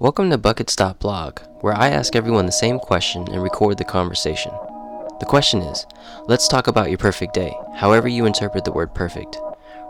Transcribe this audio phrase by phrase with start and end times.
[0.00, 4.50] Welcome to Buckets Project, where I ask everyone the same question and record the conversation.
[5.18, 5.84] The question is
[6.26, 9.36] let's talk about your perfect day, however you interpret the word perfect.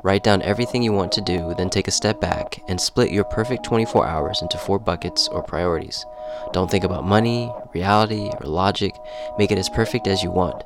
[0.02, 3.22] Write down everything you want to do, then take a step back and split your
[3.22, 6.04] perfect 24 hours into four buckets or priorities.
[6.52, 8.96] Don't think about money, reality, or logic.
[9.38, 10.64] Make it as perfect as you want.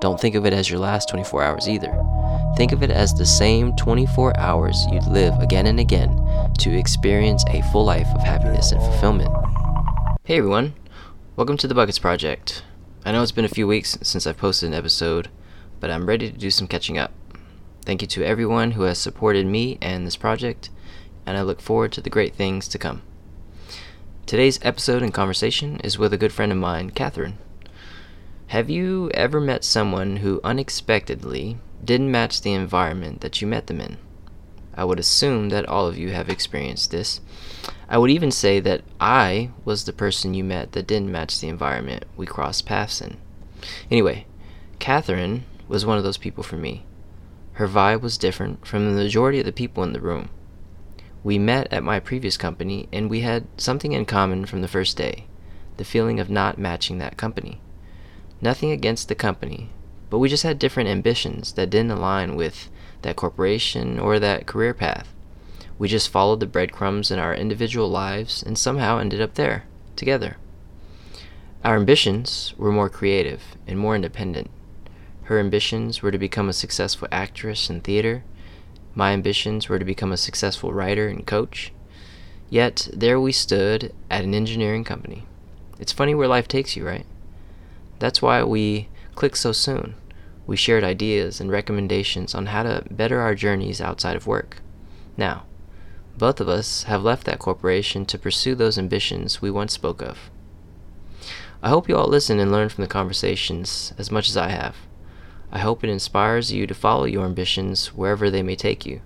[0.00, 1.92] Don't think of it as your last 24 hours either.
[2.56, 6.10] Think of it as the same 24 hours you'd live again and again
[6.58, 9.30] to experience a full life of happiness and fulfillment.
[10.24, 10.74] Hey everyone,
[11.36, 12.62] welcome to the Buckets Project.
[13.04, 15.28] I know it's been a few weeks since I've posted an episode,
[15.80, 17.12] but I'm ready to do some catching up.
[17.84, 20.70] Thank you to everyone who has supported me and this project,
[21.26, 23.02] and I look forward to the great things to come.
[24.26, 27.36] Today's episode and conversation is with a good friend of mine, Katherine.
[28.54, 33.80] Have you ever met someone who unexpectedly didn't match the environment that you met them
[33.80, 33.96] in?
[34.76, 37.20] I would assume that all of you have experienced this.
[37.88, 41.48] I would even say that I was the person you met that didn't match the
[41.48, 43.16] environment we crossed paths in.
[43.90, 44.24] Anyway,
[44.78, 46.86] Katherine was one of those people for me.
[47.54, 50.28] Her vibe was different from the majority of the people in the room.
[51.24, 54.96] We met at my previous company and we had something in common from the first
[54.96, 55.26] day
[55.76, 57.60] the feeling of not matching that company.
[58.40, 59.70] Nothing against the company,
[60.10, 62.68] but we just had different ambitions that didn't align with
[63.02, 65.12] that corporation or that career path.
[65.78, 69.64] We just followed the breadcrumbs in our individual lives and somehow ended up there,
[69.96, 70.36] together.
[71.64, 74.50] Our ambitions were more creative and more independent.
[75.24, 78.22] Her ambitions were to become a successful actress in theater.
[78.94, 81.72] My ambitions were to become a successful writer and coach.
[82.50, 85.26] Yet, there we stood at an engineering company.
[85.80, 87.06] It's funny where life takes you, right?
[87.98, 89.94] That's why we clicked so soon.
[90.46, 94.58] We shared ideas and recommendations on how to better our journeys outside of work.
[95.16, 95.44] Now,
[96.16, 100.30] both of us have left that corporation to pursue those ambitions we once spoke of.
[101.62, 104.76] I hope you all listen and learn from the conversations as much as I have.
[105.50, 109.00] I hope it inspires you to follow your ambitions wherever they may take you.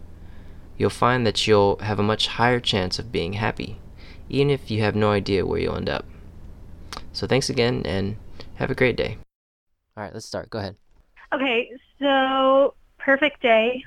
[0.77, 3.81] You'll find that you'll have a much higher chance of being happy,
[4.29, 6.05] even if you have no idea where you'll end up.
[7.13, 8.17] So thanks again and
[8.59, 9.17] have a great day.
[9.97, 10.51] All right, let's start.
[10.51, 10.77] Go ahead.
[11.33, 11.71] Okay,
[12.01, 13.85] so perfect day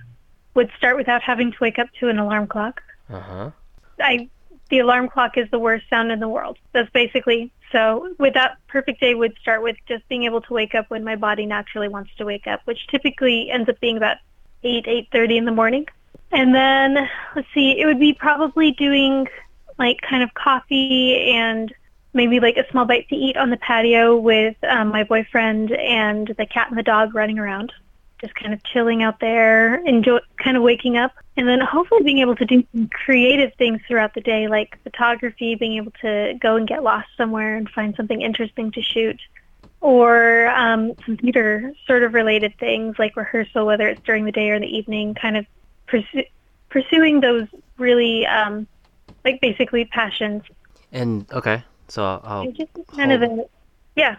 [0.54, 2.81] would start without having to wake up to an alarm clock.
[3.10, 3.52] Uh huh.
[4.00, 4.30] I
[4.70, 6.58] the alarm clock is the worst sound in the world.
[6.72, 10.76] That's basically so with that perfect day would start with just being able to wake
[10.76, 14.18] up when my body naturally wants to wake up, which typically ends up being about
[14.64, 15.86] eight, eight thirty in the morning.
[16.31, 19.28] And then let's see, it would be probably doing
[19.78, 21.74] like kind of coffee and
[22.14, 26.28] maybe like a small bite to eat on the patio with um, my boyfriend and
[26.38, 27.72] the cat and the dog running around,
[28.20, 32.20] just kind of chilling out there, enjoy, kind of waking up, and then hopefully being
[32.20, 36.56] able to do some creative things throughout the day, like photography, being able to go
[36.56, 39.20] and get lost somewhere and find something interesting to shoot,
[39.80, 44.50] or um, some theater sort of related things like rehearsal, whether it's during the day
[44.50, 45.46] or the evening, kind of
[45.88, 46.28] pursu-
[46.70, 47.48] pursuing those
[47.78, 48.68] really um,
[49.26, 50.44] like basically passions.
[50.92, 53.46] And okay, so I'll, It's just kind of a
[53.96, 54.16] yeah.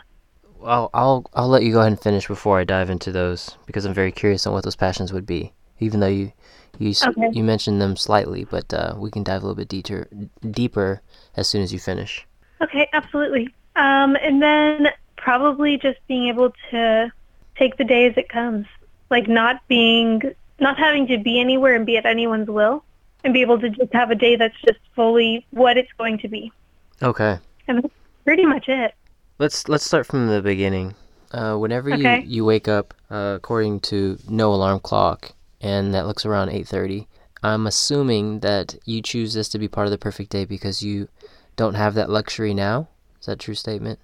[0.63, 3.85] I'll, I'll I'll let you go ahead and finish before I dive into those because
[3.87, 5.53] I'm very curious on what those passions would be.
[5.81, 6.33] Even though you
[6.79, 7.31] you Okay.
[7.33, 10.07] you mentioned them slightly, but uh, we can dive a little bit deeper
[10.51, 11.01] deeper
[11.37, 12.27] as soon as you finish.
[12.61, 13.49] Okay, absolutely.
[13.75, 17.11] Um, and then probably just being able to
[17.57, 18.67] take the day as it comes,
[19.11, 20.21] like not being,
[20.61, 22.85] not having to be anywhere and be at anyone's will,
[23.25, 26.29] and be able to just have a day that's just fully what it's going to
[26.29, 26.53] be.
[27.03, 27.39] Okay.
[27.69, 28.95] And that's pretty much it.
[29.39, 30.95] Let's let's start from the beginning.
[31.33, 32.21] Uh, whenever Okay.
[32.21, 37.07] you, you wake up, uh, according to no alarm clock, and that looks around 8:30,
[37.43, 41.09] I'm assuming that you choose this to be part of the perfect day because you
[41.57, 42.89] don't have that luxury now.
[43.21, 43.99] Is that a true statement?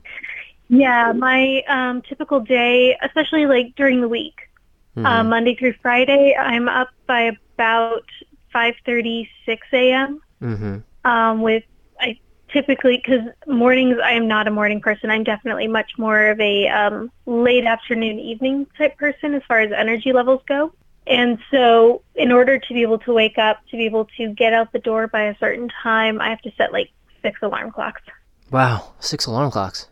[0.68, 4.48] Yeah, my um, typical day, especially like during the week,
[4.96, 5.06] Mhm.
[5.06, 8.04] um, Monday through Friday, I'm up by about
[8.52, 10.20] 5:30, 6 a.m.
[10.42, 10.82] Mhm.
[11.04, 11.64] um, with
[12.00, 12.18] I
[12.52, 15.10] typically because mornings I am not a morning person.
[15.10, 19.72] I'm definitely much more of a um, late afternoon evening type person as far as
[19.72, 20.72] energy levels go.
[21.06, 24.52] And so, in order to be able to wake up, to be able to get
[24.52, 26.90] out the door by a certain time, I have to set like
[27.22, 28.02] six alarm clocks.
[28.50, 29.88] Wow, six alarm clocks.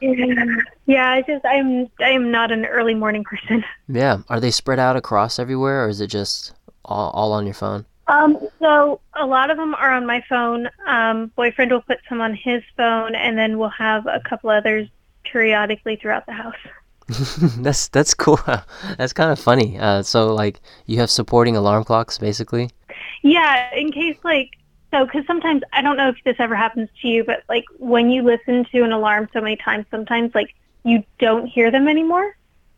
[0.00, 0.44] Yeah,
[0.86, 1.10] yeah.
[1.10, 3.64] I just I'm I am not an early morning person.
[3.88, 4.18] Yeah.
[4.28, 6.54] Are they spread out across everywhere, or is it just
[6.84, 7.84] all, all on your phone?
[8.10, 10.68] Um, so a lot of them are on my phone.
[10.86, 14.88] Um, boyfriend will put some on his phone, and then we'll have a couple others
[15.22, 16.56] periodically throughout the house.
[17.58, 18.40] that's that's cool.
[18.98, 19.78] that's kind of funny.
[19.78, 22.70] Uh, so like you have supporting alarm clocks, basically.
[23.22, 24.56] Yeah, in case like
[24.92, 28.10] So, because sometimes I don't know if this ever happens to you, but like when
[28.10, 30.54] you listen to an alarm so many times, sometimes like
[30.84, 32.36] you don't hear them anymore,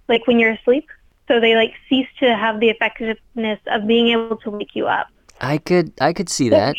[0.08, 0.88] like when you're asleep.
[1.29, 5.08] So they like cease to have the effectiveness of being able to wake you up.
[5.43, 6.77] I could I could see that.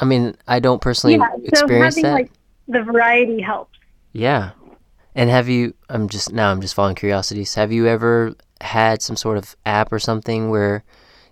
[0.00, 2.14] I mean, I don't personally yeah, so experience having that.
[2.14, 2.32] like
[2.68, 3.78] the variety helps.
[4.12, 4.50] Yeah.
[5.14, 7.54] And have you I'm just now I'm just following curiosities.
[7.54, 10.84] Have you ever had some sort of app or something where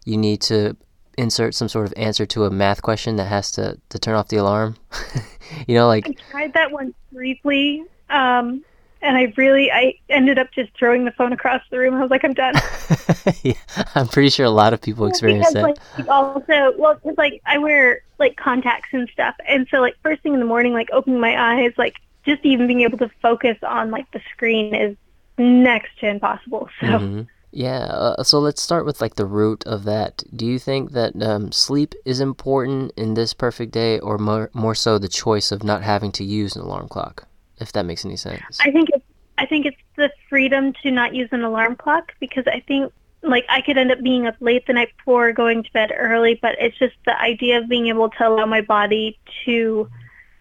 [0.05, 0.77] you need to
[1.19, 4.29] insert some sort of answer to a math question that has to, to turn off
[4.29, 4.77] the alarm?
[5.67, 8.65] you know, like I tried that once briefly, um,
[9.03, 11.95] and I really I ended up just throwing the phone across the room.
[11.95, 12.55] I was like, I'm done.
[13.43, 13.55] yeah,
[13.95, 15.99] I'm pretty sure a lot of people experience because, that.
[15.99, 20.23] Like, also, well, because like I wear like contacts and stuff, and so like first
[20.23, 23.57] thing in the morning, like opening my eyes, like just even being able to focus
[23.63, 24.97] on like the screen is
[25.39, 26.69] next to impossible.
[26.81, 26.87] So.
[26.87, 27.27] Mhm.
[27.53, 30.23] Yeah, uh, so let's start with like the root of that.
[30.35, 34.77] Do you think that um, sleep is important in this perfect day, or more more
[34.77, 37.27] so the choice of not having to use an alarm clock?
[37.61, 38.59] If that makes any sense.
[38.61, 39.05] I think it's
[39.39, 42.93] I think it's the freedom to not use an alarm clock because I think
[43.23, 46.39] like I could end up being up late the night before, going to bed early,
[46.41, 49.89] but it's just the idea of being able to allow my body to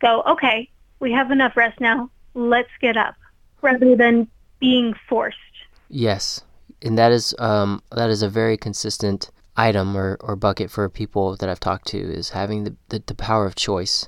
[0.02, 0.70] go, okay,
[1.00, 3.16] we have enough rest now, let's get up,
[3.62, 4.28] rather than
[4.60, 5.38] being forced.
[5.90, 6.42] Yes,
[6.82, 11.36] and that is um, that is a very consistent item or, or bucket for people
[11.36, 14.08] that I've talked to is having the, the, the power of choice.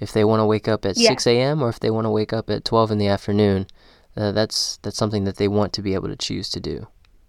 [0.00, 1.08] If they want to wake up at Yeah.
[1.10, 1.62] 6 a.m.
[1.62, 3.66] or if they want to wake up at 12 in the afternoon,
[4.16, 6.86] uh, that's that's something that they want to be able to choose to do.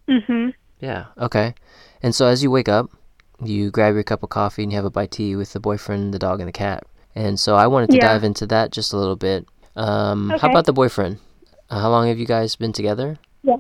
[0.07, 0.53] Mhm.
[0.79, 1.05] Yeah.
[1.17, 1.53] Okay.
[2.01, 2.89] And so as you wake up,
[3.43, 5.59] you grab your cup of coffee and you have a bite to eat with the
[5.59, 6.83] boyfriend, the dog, and the cat.
[7.15, 8.07] And so I wanted to Yeah.
[8.07, 9.45] dive into that just a little bit.
[9.75, 11.19] Um, How about the boyfriend?
[11.69, 13.17] Uh, how long have you guys been together?
[13.43, 13.57] Yeah.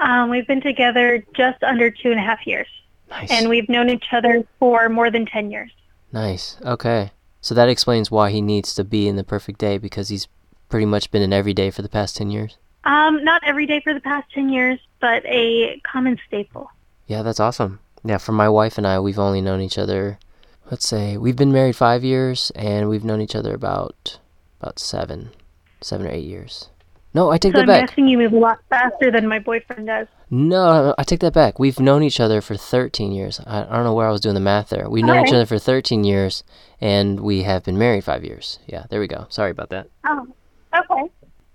[0.00, 2.68] Um, we've been together just under two and a half years,
[3.10, 3.30] Nice.
[3.30, 5.70] and we've known each other for more than ten years.
[6.12, 6.56] Nice.
[6.64, 7.10] Okay.
[7.40, 10.28] So that explains why he needs to be in the perfect day because he's
[10.68, 12.58] pretty much been in every day for the past 10 years.
[12.84, 16.70] Um, not every day for the past ten years, but a common staple.
[17.06, 17.80] Yeah, that's awesome.
[18.02, 20.18] Yeah, for my wife and I, we've only known each other,
[20.70, 24.18] let's say, we've been married five years and we've known each other about
[24.60, 25.30] about seven,
[25.80, 26.70] seven or eight years.
[27.18, 27.88] No, I take So that I'm back.
[27.88, 30.06] guessing you move a lot faster than my boyfriend does.
[30.30, 31.58] No, I take that back.
[31.58, 33.40] We've known each other for 13 years.
[33.44, 34.88] I, I don't know where I was doing the math there.
[34.88, 36.44] We've known each other for 13 years
[36.80, 38.60] and we have been married five years.
[38.68, 39.26] Yeah, there we go.
[39.30, 39.88] Sorry about that.
[40.06, 40.28] Oh,
[40.78, 41.10] okay.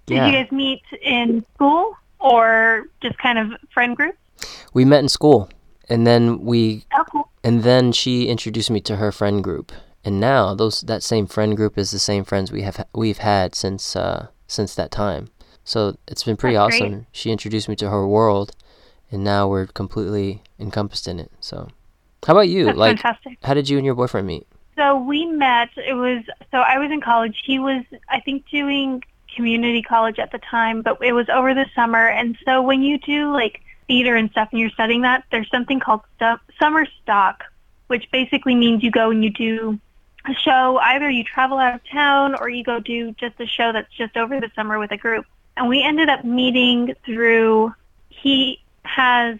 [0.08, 0.28] Did Yeah.
[0.28, 4.18] you guys meet in school or just kind of friend group?
[4.74, 5.50] We met in school
[5.88, 7.22] and then we Okay.
[7.46, 9.72] and then she introduced me to her friend group
[10.04, 13.56] and now those that same friend group is the same friends we have we've had
[13.56, 15.30] since uh since that time
[15.64, 16.82] so it's been pretty That's great.
[16.92, 18.52] awesome she introduced me to her world
[19.12, 21.70] and now we're completely encompassed in it so
[22.28, 23.38] how about you That's like fantastic.
[23.44, 25.70] how did you and your boyfriend meet So we met.
[25.78, 27.42] It was so I was in college.
[27.46, 29.04] He was, I think, doing
[29.36, 32.08] community college at the time, but it was over the summer.
[32.08, 35.80] And so when you do like theater and stuff, and you're studying that, there's something
[35.80, 37.44] called stu- summer stock,
[37.88, 39.80] which basically means you go and you do
[40.26, 40.78] a show.
[40.82, 44.16] Either you travel out of town or you go do just a show that's just
[44.18, 45.26] over the summer with a group.
[45.58, 47.74] And we ended up meeting through.
[48.10, 49.38] He has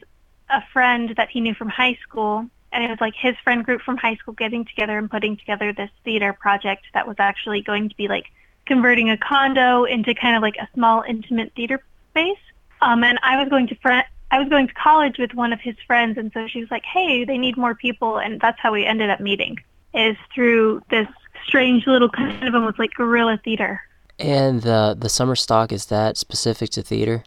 [0.50, 3.82] a friend that he knew from high school and it was like his friend group
[3.82, 7.88] from high school getting together and putting together this theater project that was actually going
[7.88, 8.32] to be like
[8.66, 12.38] converting a condo into kind of like a small intimate theater space.
[12.82, 15.62] Um, and I was going to fr- I was going to college with one of
[15.62, 18.74] his friends, and so she was like, "Hey, they need more people," and that's how
[18.74, 19.60] we ended up meeting.
[19.94, 21.08] Is through this
[21.46, 23.82] strange little kind of almost like guerrilla theater.
[24.24, 27.24] And the the summer stock is that specific to theater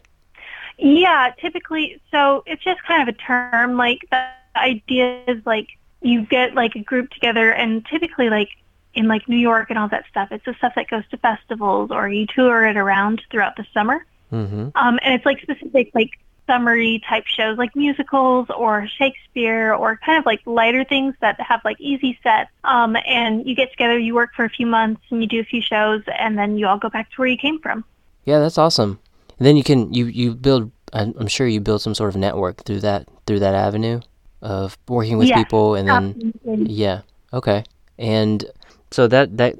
[0.77, 3.77] Yeah, typically, so it's just kind of a term.
[3.77, 4.25] Like the
[4.55, 5.67] idea is like
[6.01, 8.49] you get like a group together, and typically like
[8.93, 11.91] in like New York and all that stuff, it's the stuff that goes to festivals
[11.91, 14.05] or you tour it around throughout the summer.
[14.31, 19.99] mm-hmm Um, and it's like specific like summery type shows like musicals or Shakespeare or
[20.05, 22.49] kind of like lighter things that have like easy sets.
[22.63, 25.43] Um, and you get together, you work for a few months and you do a
[25.43, 27.83] few shows and then you all go back to where you came from.
[28.25, 28.99] yeah that's awesome
[29.37, 32.63] and then you can you you build I'm, sure you build some sort of network
[32.63, 33.99] through that through that avenue
[34.41, 36.73] of working with Yes, people and then Absolutely.
[36.73, 37.01] Yeah.
[37.33, 37.63] Okay.
[37.99, 38.45] And
[38.91, 39.55] so that that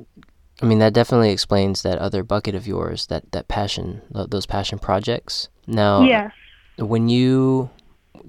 [0.61, 4.79] I mean that definitely explains that other bucket of yours, that that passion, those passion
[4.79, 5.49] projects.
[5.67, 6.31] Now, Yes.
[6.77, 7.69] When you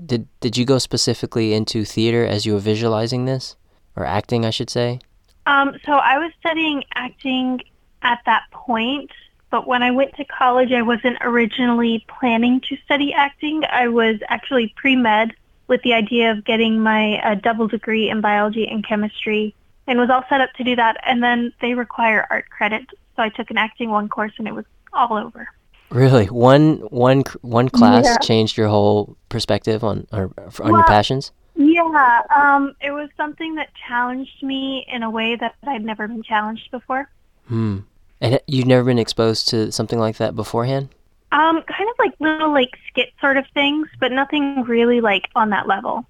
[0.06, 3.56] did did you go specifically into theater as you were visualizing this
[3.96, 5.00] or acting, I should say?
[5.46, 7.60] Um, so I was studying acting
[8.02, 9.10] at that point,
[9.50, 13.64] but when I went to college, I wasn't originally planning to study acting.
[13.64, 15.32] I was actually pre-med
[15.66, 19.54] with the idea of getting my uh, double degree in biology and chemistry
[19.86, 20.98] and was all set up to do that.
[21.04, 22.86] And then they require art credit,
[23.16, 25.48] so I took an acting one course, and it was all over.
[25.90, 28.16] Really, one one one class Yeah.
[28.18, 30.30] changed your whole perspective on or,
[30.60, 31.32] on your passions.
[31.54, 36.22] Yeah, um, it was something that challenged me in a way that I'd never been
[36.22, 37.08] challenged before.
[37.48, 37.78] Hmm.
[38.20, 40.90] And you've never been exposed to something like that beforehand?
[41.32, 45.50] Um, kind of like little like skit sort of things, but nothing really like on
[45.50, 46.06] that level.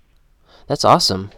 [0.67, 1.31] That's awesome.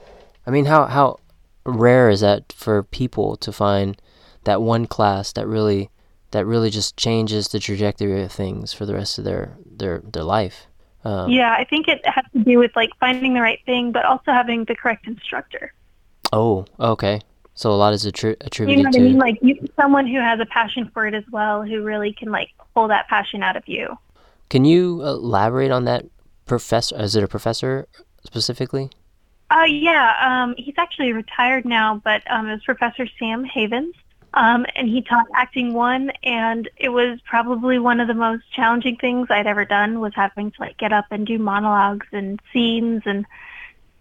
[0.47, 1.21] I mean, how how
[1.65, 4.01] rare is that for people to find
[4.45, 5.91] that one class that really
[6.33, 10.25] that really just changes the trajectory of things for the rest of their their their
[10.25, 10.67] life?
[11.05, 14.05] Um, Yeah, I think it has to do with like finding the right thing, but
[14.05, 15.73] also having the correct instructor.
[16.33, 17.21] Oh, okay.
[17.55, 19.19] So a lot is attri- You attributed know what I mean?
[19.19, 22.51] Like you, someone who has a passion for it as well, who really can like
[22.75, 23.99] pull that passion out of you.
[24.49, 26.07] Can you elaborate on that
[26.47, 27.01] professor?
[27.01, 27.87] Is it a professor
[28.25, 28.91] specifically?
[29.51, 33.95] Uh, yeah, um, he's actually retired now, but um, it was Professor Sam Havens,
[34.35, 38.97] um, and he taught acting one, and it was probably one of the most challenging
[38.97, 43.03] things I'd ever done was having to like get up and do monologues and scenes
[43.07, 43.27] and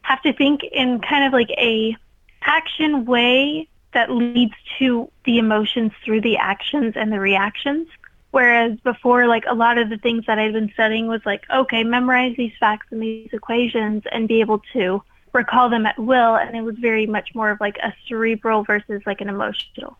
[0.01, 1.95] have to think in kind of like a
[2.41, 7.87] action way that leads to the emotions through the actions and the reactions.
[8.31, 11.83] Whereas before, like a lot of the things that I'd been studying was like, okay,
[11.83, 15.01] memorize these facts and these equations and be able to
[15.33, 16.35] recall them at will.
[16.35, 19.97] And it was very much more of like a cerebral versus like an emotional.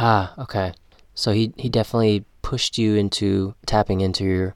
[0.00, 0.72] Ah, okay.
[1.14, 4.54] So he he definitely pushed you into tapping into your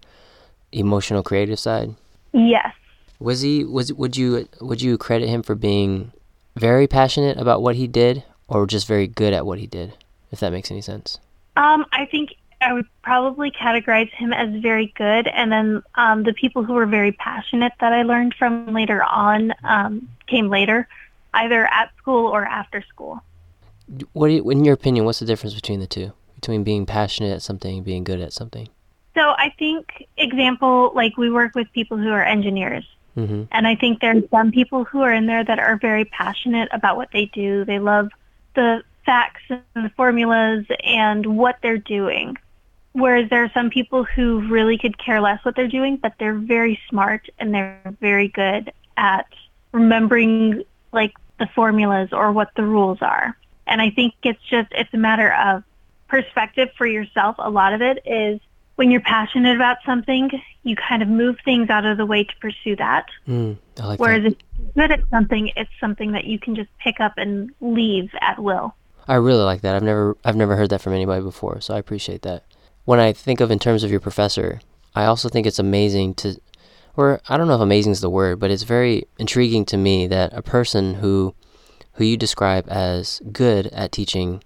[0.70, 1.96] emotional creative side.
[2.32, 2.72] Yes.
[3.18, 6.12] Was he was would you would you credit him for being
[6.54, 9.94] very passionate about what he did or just very good at what he did?
[10.30, 11.18] If that makes any sense.
[11.56, 16.32] Um, I think I would probably categorize him as very good, and then um, the
[16.32, 20.88] people who were very passionate that I learned from later on um, came later,
[21.34, 23.22] either at school or after school.
[24.12, 26.12] What do you, in your opinion, what's the difference between the two?
[26.34, 28.68] Between being passionate at something and being good at something?
[29.14, 32.86] So I think, example, like we work with people who are engineers,
[33.16, 33.48] Mhm.
[33.52, 36.96] and I think there's some people who are in there that are very passionate about
[36.96, 37.64] what they do.
[37.64, 38.10] They love
[38.54, 42.36] the facts and the formulas and what they're doing.
[42.92, 46.34] Whereas there are some people who really could care less what they're doing, but they're
[46.34, 49.26] very smart and they're very good at
[49.72, 50.62] remembering
[50.92, 53.36] like the formulas or what the rules are.
[53.66, 55.62] And I think it's just it's a matter of
[56.08, 57.36] perspective for yourself.
[57.38, 58.40] A lot of it is
[58.76, 60.30] when you're passionate about something,
[60.62, 63.06] you kind of move things out of the way to pursue that.
[63.28, 64.32] Mm, like Whereas that.
[64.32, 68.10] if you're good at something, it's something that you can just pick up and leave
[68.20, 68.74] at will.
[69.08, 69.74] I really like that.
[69.74, 72.44] I've never I've never heard that from anybody before, so I appreciate that.
[72.84, 74.60] When I think of in terms of your professor,
[74.94, 76.40] I also think it's amazing to
[76.96, 80.06] or I don't know if amazing is the word, but it's very intriguing to me
[80.08, 81.34] that a person who
[81.94, 84.42] who you describe as good at teaching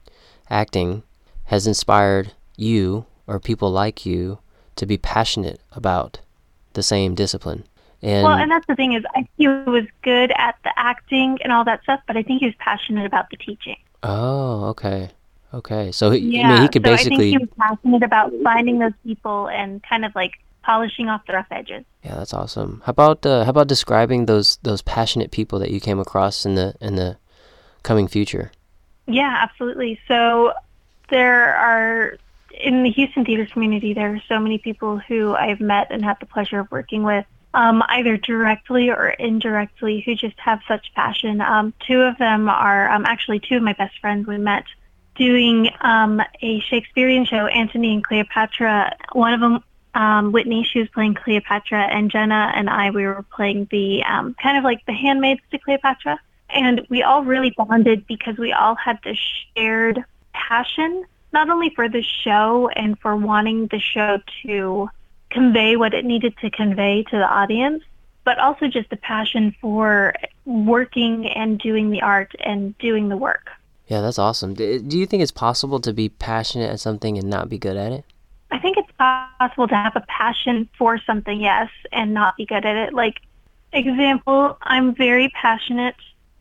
[0.50, 1.02] acting
[1.44, 4.38] has inspired you or people like you
[4.76, 6.20] to be passionate about
[6.74, 7.64] the same discipline.
[8.02, 11.38] And, well, and that's the thing is, I think he was good at the acting
[11.42, 13.76] and all that stuff, but I think he was passionate about the teaching.
[14.02, 15.10] oh, okay.
[15.54, 15.90] Okay.
[15.92, 18.32] So he, Yeah, I mean, he could so I basically think he was passionate about
[18.42, 21.84] finding those people and kind of like polishing off the rough edges.
[22.04, 22.82] Yeah, that's awesome.
[22.84, 26.56] How about uh, how about describing those those passionate people that you came across in
[26.56, 27.16] the in the
[27.86, 28.52] coming future?
[29.06, 29.98] Yeah, absolutely.
[30.08, 30.52] So
[31.08, 32.18] there are
[32.50, 36.16] in the Houston theater community, there are so many people who I've met and had
[36.20, 37.24] the pleasure of working with,
[37.54, 41.40] um, either directly or indirectly, who just have such passion.
[41.40, 44.26] Um, two of them are um, actually two of my best friends.
[44.26, 44.64] We met
[45.16, 48.96] doing um, a Shakespearean show, Antony and Cleopatra.
[49.12, 49.64] One of them,
[49.94, 54.34] um, Whitney, she was playing Cleopatra, and Jenna and I, we were playing the um,
[54.42, 56.18] kind of like the handmaids to Cleopatra.
[56.50, 59.18] And we all really bonded because we all had this
[59.56, 64.88] shared passion, not only for the show and for wanting the show to
[65.30, 67.82] convey what it needed to convey to the audience,
[68.24, 73.50] but also just a passion for working and doing the art and doing the work.
[73.88, 74.54] Yeah, that's awesome.
[74.54, 77.92] Do you think it's possible to be passionate at something and not be good at
[77.92, 78.04] it?
[78.50, 82.64] I think it's possible to have a passion for something, yes, and not be good
[82.64, 82.94] at it.
[82.94, 83.20] Like,
[83.72, 85.96] example, I'm very passionate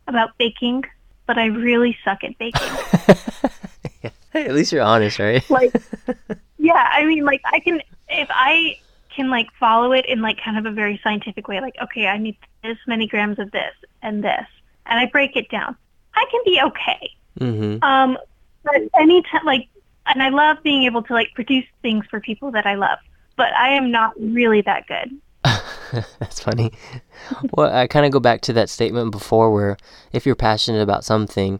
[0.07, 0.83] about baking,
[1.25, 2.61] but I really suck at baking.
[4.35, 5.49] Hey, at least you're honest, right?
[5.49, 5.73] like
[6.57, 8.75] yeah i mean like i can if i
[9.15, 12.17] can like follow it in like kind of a very scientific way like okay i
[12.17, 14.47] need this many grams of this and this
[14.87, 15.75] and i break it down
[16.15, 17.09] i can be okay
[17.39, 17.83] mm-hmm.
[17.83, 18.17] um
[18.63, 19.67] but anytime like
[20.07, 22.99] and i love being able to like produce things for people that i love
[23.37, 25.11] but i am not really that good
[26.19, 26.71] That's funny.
[27.51, 29.77] Well, I kind of go back to that statement before where
[30.11, 31.59] if you're passionate about something,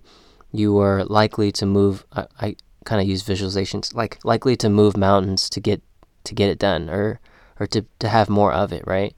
[0.51, 2.05] you are likely to move.
[2.13, 5.81] I, I kind of use visualizations like likely to move mountains to get
[6.23, 7.19] to get it done, or
[7.59, 9.15] or to to have more of it, right?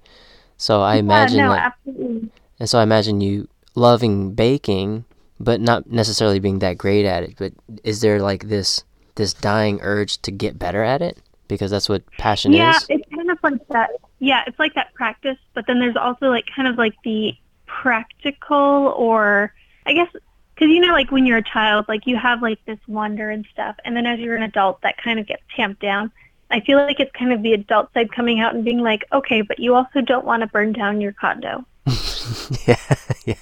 [0.58, 2.30] So I imagine no, like, absolutely.
[2.60, 5.06] and so I imagine you loving baking,
[5.40, 7.36] but not necessarily being that great at it.
[7.38, 8.84] But is there like this
[9.16, 11.20] this dying urge to get better at it?
[11.48, 12.86] Because that's what passion Yeah, is.
[12.90, 13.92] Yeah, it's kind of like that.
[14.20, 17.34] Yeah, it's like that practice, but then there's also like kind of like the
[17.68, 19.54] practical or
[19.86, 20.10] I guess
[20.58, 23.46] because you know like when you're a child like you have like this wonder and
[23.52, 26.12] stuff and then as you're an adult that kind of gets tamped down
[26.50, 29.42] i feel like it's kind of the adult side coming out and being like okay
[29.42, 31.64] but you also don't want to burn down your condo
[32.68, 33.36] yeah, yeah,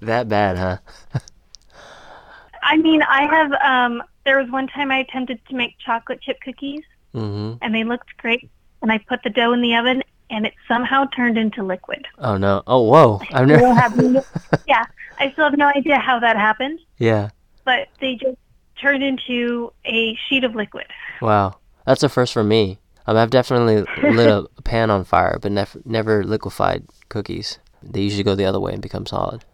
[0.00, 1.18] that bad, huh?
[2.62, 6.38] i mean i have um there was one time i attempted to make chocolate chip
[6.40, 6.84] cookies
[7.14, 7.58] Mm-hmm.
[7.62, 8.50] and they looked great
[8.82, 12.36] and i put the dough in the oven and it somehow turned into liquid Oh
[12.36, 12.62] no!
[12.66, 13.20] Oh whoa!
[13.32, 14.02] I've never.
[14.02, 14.24] no-
[14.66, 14.84] yeah
[15.18, 17.28] i still have no idea how that happened yeah.
[17.64, 18.36] but they just
[18.80, 20.86] turned into a sheet of liquid
[21.22, 22.80] Wow, that's a first for me.
[23.06, 27.58] Um, I've definitely lit a pan on fire, but never never liquefied cookies.
[27.82, 29.44] They usually go the other way and become solid.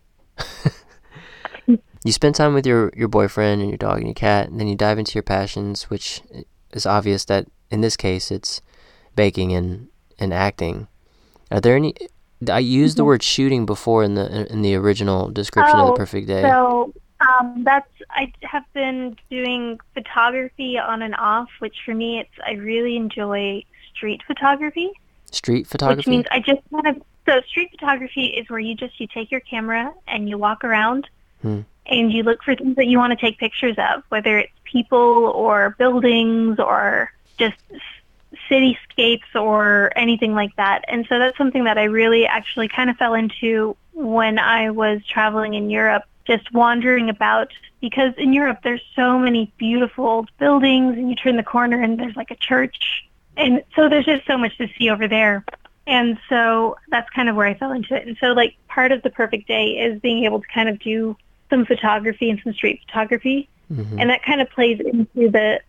[2.05, 4.69] you spend time with your your boyfriend and your dog and your cat, and then
[4.69, 6.23] you dive into your passions, which
[6.72, 8.60] is obvious that in this case it's
[9.16, 10.86] baking and and acting.
[11.50, 11.94] Are there any?
[12.50, 15.96] I used the word shooting before in the in the original description of the Oh,
[15.96, 16.42] perfect day.
[16.42, 22.30] So um, that's I have been doing photography on and off, which for me it's
[22.46, 23.62] I really enjoy
[23.94, 24.90] street photography,
[25.30, 28.98] Street photography, which means I just kind of so street photography is where you just
[28.98, 31.08] you take your camera and you walk around
[31.42, 31.60] Hmm.
[31.86, 35.32] and you look for things that you want to take pictures of, whether it's people
[35.34, 37.56] or buildings or just
[38.48, 40.84] cityscapes or anything like that.
[40.88, 45.04] And so that's something that I really actually kind of fell into when I was
[45.06, 50.96] traveling in Europe, just wandering about because in Europe there's so many beautiful old buildings
[50.96, 53.09] and you turn the corner and there's like a church.
[53.37, 55.44] And so there's just so much to see over there.
[55.87, 58.06] And so that's kind of where I fell into it.
[58.06, 61.16] And so like part of the perfect day is being able to kind of do
[61.48, 63.48] some photography and some street photography.
[63.72, 64.00] Mhm.
[64.00, 65.61] And that kind of plays into the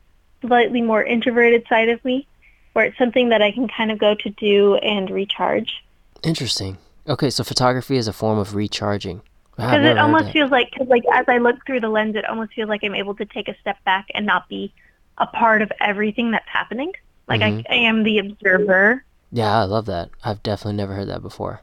[0.42, 2.28] slightly more introverted side of me,
[2.74, 5.84] where it's something that I can kind of go to do and recharge.
[6.24, 6.78] Interesting.
[7.08, 9.22] Okay, so photography is a form of recharging.
[9.58, 12.54] Because it almost feels like, cause like as I look through the lens, it almost
[12.54, 14.74] feels like I'm able to take a step back and not be
[15.20, 16.92] a part of everything that's happening.
[17.28, 17.66] Like Mhm.
[17.70, 19.04] I, I am the observer.
[19.32, 20.10] Yeah, I love that.
[20.24, 21.62] I've definitely never heard that before.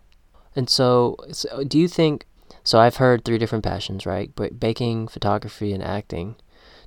[0.55, 2.27] And so, so do you think?
[2.69, 4.29] So I've heard three different passions, right?
[4.37, 6.37] Ba- Baking, photography, and acting.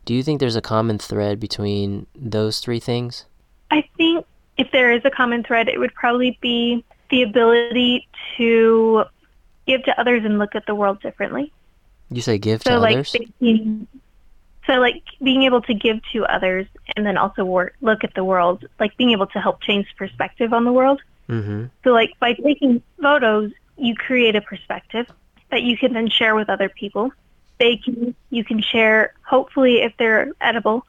[0.06, 3.26] Do you think there's a common thread between those three things?
[3.72, 4.24] I think
[4.58, 9.06] if there is a common thread, it would probably be the ability to
[9.66, 11.52] give to others and look at the world differently.
[12.12, 13.16] You say give so to like others.
[13.40, 13.88] being,
[14.68, 18.24] so like being able to give to others and then also work, look at the
[18.24, 21.68] world like being able to help change perspective on the world Mm-hmm.
[21.84, 25.08] so like by taking photos you create a perspective
[25.52, 27.12] that you can then share with other people.
[27.58, 30.86] Baking you can share hopefully if they're edible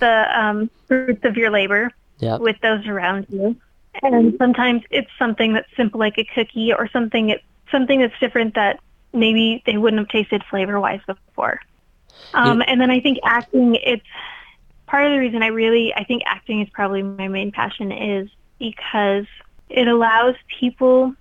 [0.00, 2.40] the um, fruits of your labor Yep.
[2.40, 3.56] with those around you.
[4.02, 8.54] And sometimes it's something that's simple like a cookie or something it's something that's different
[8.54, 8.80] that
[9.12, 11.60] maybe they wouldn't have tasted flavor wise before
[12.34, 14.04] um, and then i think acting it's
[14.86, 18.28] part of the reason i really i think acting is probably my main passion is
[18.58, 19.26] because
[19.68, 21.12] it allows people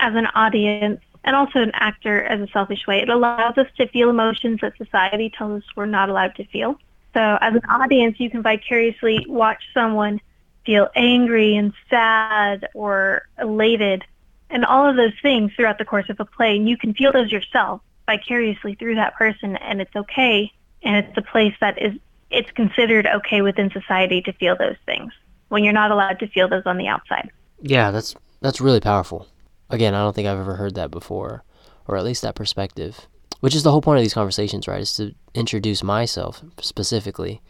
[0.00, 3.00] as an audience and also an actor as a selfish way.
[3.00, 6.78] It allows us to feel emotions that society tells us we're not allowed to feel.
[7.14, 10.20] So as an audience you can vicariously watch someone
[10.64, 14.04] feel angry and sad or elated
[14.48, 17.12] and all of those things throughout the course of a play and you can feel
[17.12, 21.94] those yourself vicariously through that person and it's okay and it's a place that is
[22.30, 25.12] it's considered okay within society to feel those things
[25.48, 27.30] when you're not allowed to feel those on the outside.
[27.60, 29.28] Yeah, that's that's really powerful.
[29.72, 31.44] Again, I don't think I've ever heard that before,
[31.88, 33.08] or at least that perspective.
[33.40, 34.80] Which is the whole point of these conversations, right?
[34.80, 37.42] Is to introduce myself specifically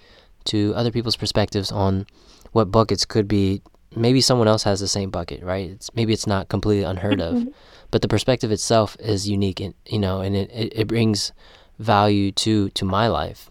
[0.44, 2.06] to other people's perspectives on
[2.52, 3.61] what buckets could be.
[3.94, 5.70] Maybe someone else has the same bucket, right?
[5.70, 7.50] It's maybe it's not completely unheard of, mm-hmm.
[7.90, 11.32] but the perspective itself is unique, and you know, and it, it, it brings
[11.78, 13.50] value to to my life.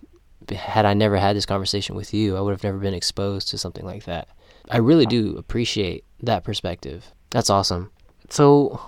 [0.50, 3.58] Had I never had this conversation with you, I would have never been exposed to
[3.58, 4.30] something like that.
[4.70, 7.14] I really do appreciate that perspective.
[7.30, 7.92] That's awesome.
[8.32, 8.80] So,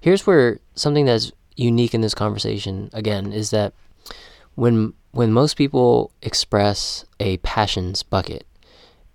[0.00, 3.72] here's where something that's unique in this conversation again is that
[4.54, 8.46] when when most people express a passions bucket,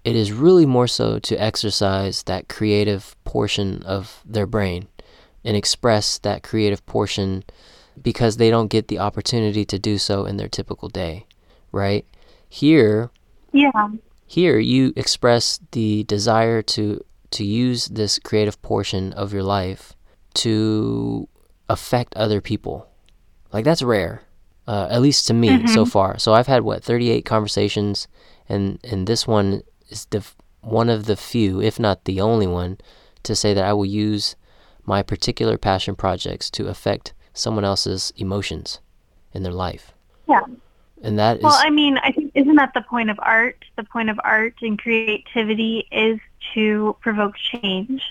[0.04, 4.88] it is really more so to exercise that creative portion of their brain
[5.43, 7.43] and express that creative portion
[8.02, 11.26] because they don't get the opportunity to do so in their typical day,
[11.71, 12.06] right?
[12.50, 13.10] Here,
[13.54, 13.89] Yeah.
[14.26, 19.93] here you express the desire to to use this creative portion of your life
[20.35, 21.27] to
[21.69, 22.88] affect other people.
[23.51, 24.23] Like that's rare,
[24.67, 26.17] uh, at least to me so far.
[26.19, 28.07] So I've had what 38 conversations,
[28.49, 30.25] and and this one is the
[30.61, 32.77] one of the few, if not the only one,
[33.23, 34.35] to say that I will use
[34.83, 38.79] my particular passion projects to affect someone else's emotions
[39.33, 39.93] in their life,
[40.27, 40.41] Yeah.
[41.03, 43.57] and that is Well, I mean, I think isn't that the point of art?
[43.77, 46.19] The point of art and creativity is
[46.55, 48.01] to provoke change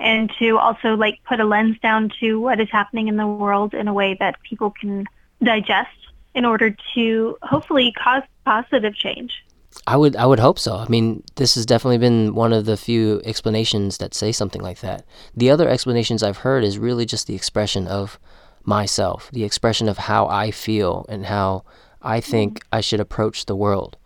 [0.00, 3.74] and to also like put a lens down to what is happening in the world
[3.74, 5.04] in a way that people can
[5.42, 5.90] digest
[6.34, 9.44] in order to hopefully cause positive change.
[9.86, 10.76] I would I would hope so.
[10.76, 14.80] I mean, this has definitely been one of the few explanations that say something like
[14.80, 15.04] that.
[15.36, 18.18] The other explanations I've heard is really just the expression of
[18.64, 21.64] myself, the expression of how I feel and how
[22.02, 22.30] I mm-hmm.
[22.30, 23.96] think I should approach the world.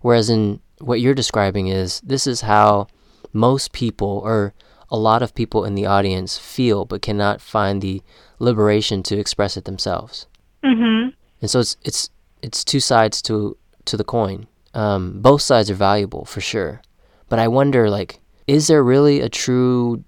[0.00, 2.86] Whereas in what you're describing is this is how
[3.32, 4.52] most people or
[4.90, 8.02] a lot of people in the audience feel but cannot find the
[8.38, 10.26] liberation to express it themselves
[10.64, 11.12] Mhm.
[11.40, 12.10] and so it's it's
[12.42, 14.46] it's two sides to to the coin.
[14.74, 16.82] Um, both sides are valuable for sure,
[17.28, 20.04] but I wonder like, is there really a true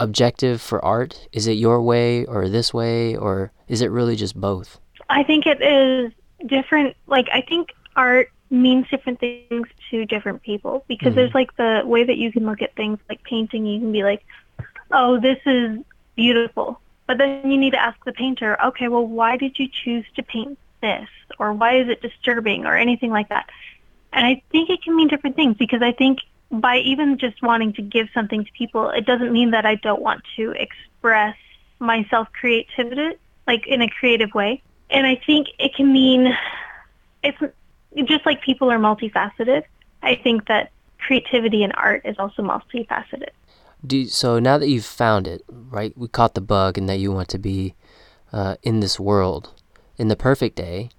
[0.00, 1.28] objective for art?
[1.32, 4.80] Is it your way or this way, or is it really just both?
[5.08, 6.12] I think it is
[6.46, 6.96] different.
[7.06, 11.16] Like, I think art means different things to different people because Mhm.
[11.16, 13.64] there's like the way that you can look at things like painting.
[13.64, 14.24] You can be like,
[14.90, 15.78] oh, this is
[16.16, 16.80] beautiful.
[17.06, 20.22] But then you need to ask the painter, okay, well, why did you choose to
[20.22, 21.08] paint this?
[21.38, 23.48] Or why is it disturbing or anything like that?
[24.12, 26.18] And I think it can mean different things because I think
[26.50, 30.02] by even just wanting to give something to people, it doesn't mean that I don't
[30.02, 31.36] want to express
[31.78, 34.62] myself creativity, like in a creative way.
[34.90, 36.36] And I think it can mean
[37.22, 37.38] it's
[38.04, 39.62] just like people are multifaceted.
[40.02, 43.30] I think that creativity and art is also multifaceted.
[43.86, 45.96] Do you- so now that you've found it, right?
[45.96, 47.74] We caught the bug, and that you want to be
[48.32, 49.50] uh, in this world.
[49.98, 50.90] In the perfect day,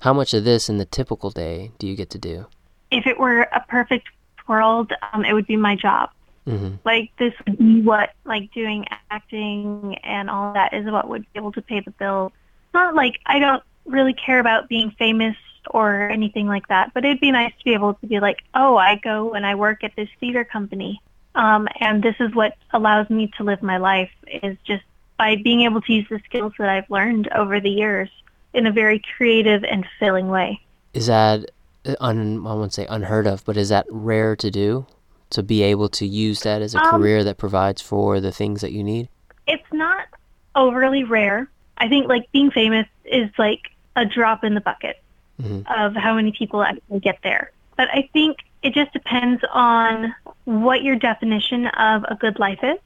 [0.00, 2.46] how much of this in the typical day do you get to do?
[2.90, 4.08] If it were a perfect
[4.46, 6.10] world, um, it would be my job.
[6.46, 11.22] hmm Like this would be what like doing acting and all that is what would
[11.22, 12.32] be able to pay the bills.
[12.66, 15.36] It's not like I don't really care about being famous
[15.70, 18.76] or anything like that, but it'd be nice to be able to be like, oh,
[18.76, 21.00] I go and I work at this theater company,
[21.34, 24.10] um, and this is what allows me to live my life
[24.42, 24.84] is just
[25.18, 28.10] by being able to use the skills that I've learned over the years
[28.52, 30.60] in a very creative and filling way.
[30.92, 31.50] Is that
[31.86, 34.86] uh, un, I won't say unheard of, but is that rare to do?
[35.30, 38.60] To be able to use that as a Um, career that provides for the things
[38.60, 39.08] that you need?
[39.46, 40.06] it's not
[40.54, 41.48] overly rare.
[41.78, 43.60] I think like being famous is like
[43.96, 45.02] a drop in the bucket
[45.40, 47.50] hmm of how many people actually get there.
[47.76, 52.78] But I think it just depends on what your definition of a good life is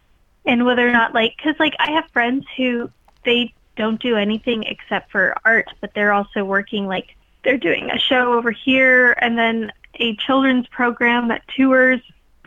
[0.46, 2.90] and whether or not like cuz like I have friends who
[3.24, 7.98] they don't do anything except for art, but they're also working like they're doing a
[7.98, 12.00] show over here and then a children's program that tours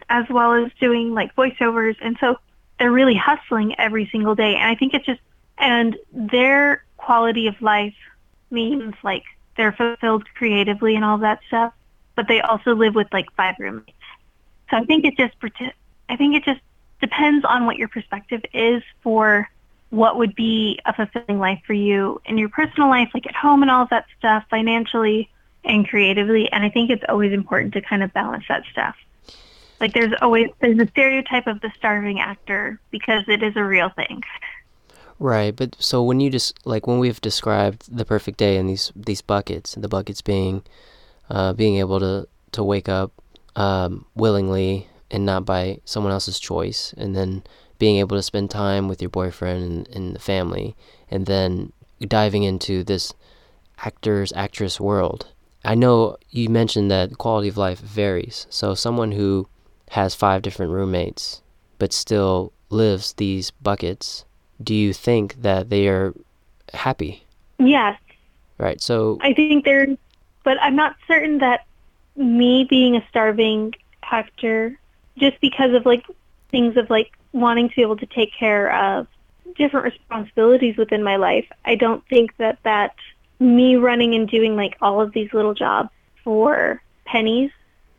[0.09, 1.95] as well as doing like voiceovers.
[2.01, 2.37] And so
[2.77, 4.55] they're really hustling every single day.
[4.55, 5.21] And I think it's just
[5.57, 7.95] and their quality of life
[8.49, 9.23] means like
[9.61, 11.71] they're fulfilled creatively and all that stuff,
[12.15, 13.91] but they also live with like five roommates.
[14.71, 15.35] So I think it just
[16.09, 16.61] I think it just
[16.99, 19.47] depends on what your perspective is for
[19.91, 23.61] what would be a fulfilling life for you in your personal life, like at home
[23.61, 25.29] and all of that stuff, financially
[25.63, 26.51] and creatively.
[26.51, 28.95] And I think it's always important to kind of balance that stuff.
[29.79, 33.89] Like there's always there's a stereotype of the starving actor because it is a real
[33.89, 34.23] thing.
[35.21, 38.91] Right, but so when you just like when we've described the perfect day in these
[38.95, 40.63] these buckets, the buckets being
[41.29, 43.11] uh, being able to to wake up
[43.55, 47.43] um, willingly and not by someone else's choice, and then
[47.77, 50.75] being able to spend time with your boyfriend and, and the family,
[51.11, 53.13] and then diving into this
[53.77, 55.27] actors actress world.
[55.63, 58.47] I know you mentioned that quality of life varies.
[58.49, 59.47] So someone who
[59.91, 61.43] has five different roommates
[61.77, 64.25] but still lives these buckets,
[64.63, 66.13] do you think that they are
[66.73, 67.25] happy?
[67.59, 67.97] Yes,
[68.61, 68.79] Right.
[68.79, 69.97] So I think there's,
[70.43, 71.65] but I'm not certain that
[72.15, 74.77] me being a starving actor,
[75.17, 76.05] just because of like
[76.49, 79.07] things of like wanting to be able to take care of
[79.55, 82.93] different responsibilities within my life, I don't think that that
[83.39, 85.89] me running and doing like all of these little jobs
[86.23, 87.49] for pennies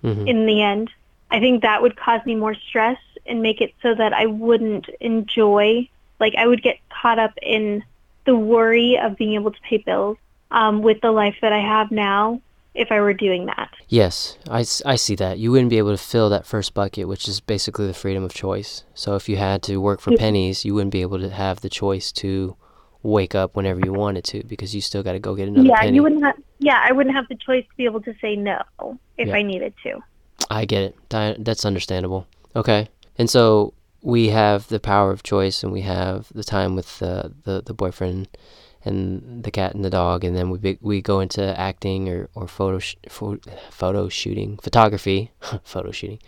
[0.05, 0.29] mhm.
[0.29, 0.93] in the end,
[1.33, 4.89] I think that would cause me more stress and make it so that I wouldn't
[5.01, 5.89] enjoy,
[6.23, 7.85] like I would get caught up in
[8.25, 10.17] the worry of being able to pay bills
[10.53, 12.41] um, with the life that I have now
[12.75, 13.69] if I were doing that.
[13.89, 15.39] Yes, I, I see that.
[15.39, 18.33] You wouldn't be able to fill that first bucket, which is basically the freedom of
[18.33, 18.85] choice.
[18.95, 21.69] So if you had to work for pennies, you wouldn't be able to have the
[21.69, 22.57] choice to
[23.03, 25.81] wake up whenever you wanted to because you still got to go get another yeah,
[25.81, 25.97] penny.
[25.97, 26.37] you wouldn't have.
[26.61, 28.63] Yeah, I wouldn't have the choice to be able to say no
[29.19, 29.35] if Yeah.
[29.35, 30.01] I needed to.
[30.49, 31.45] I get it.
[31.45, 32.27] That's understandable.
[32.55, 32.89] Okay.
[33.19, 37.33] And so we have the power of choice and we have the time with the,
[37.45, 38.29] the, the boyfriend
[38.85, 40.25] and the cat and the dog.
[40.25, 43.39] And then we be, we go into acting or, or photo sh- pho-
[43.71, 45.31] photo shooting photography
[45.63, 46.19] photo shooting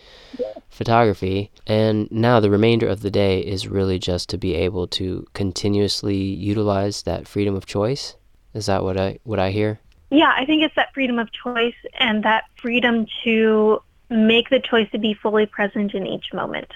[0.71, 1.51] photography.
[1.67, 6.17] And now the remainder of the day is really just to be able to continuously
[6.17, 8.15] utilize that freedom of choice.
[8.55, 9.81] Is that what I what I hear?
[10.11, 14.89] Yeah, I think it's that freedom of choice and that freedom to make the choice
[14.93, 16.71] to be fully present in each moment.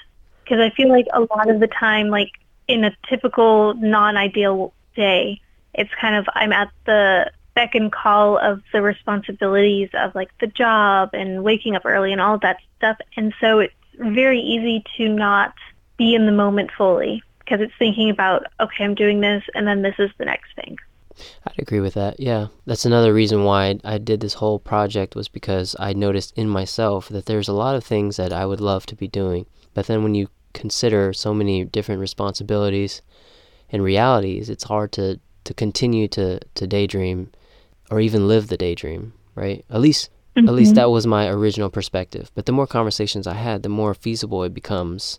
[0.48, 2.30] Because I feel like a lot of the time, like
[2.68, 5.40] in a typical non-ideal day,
[5.74, 10.46] it's kind of I'm at the beck and call of the responsibilities of like the
[10.46, 12.96] job and waking up early and all of that stuff.
[13.16, 15.54] And so it's very easy to not
[15.96, 19.82] be in the moment fully because it's thinking about, okay, I'm doing this and then
[19.82, 20.78] this is the next thing.
[21.46, 22.20] I'd agree with that.
[22.20, 22.46] Yeah.
[22.64, 27.08] That's another reason why I did this whole project was because I noticed in myself
[27.08, 29.46] that there's a lot of things that I would love to be doing.
[29.74, 30.28] But then when you
[30.58, 33.00] consider so many different responsibilities
[33.70, 37.30] and realities, it's hard to, to continue to, to daydream
[37.90, 39.64] or even live the daydream, right?
[39.70, 40.10] At least
[40.46, 42.30] at least that was my original perspective.
[42.34, 45.18] But the more conversations I had, the more feasible it becomes.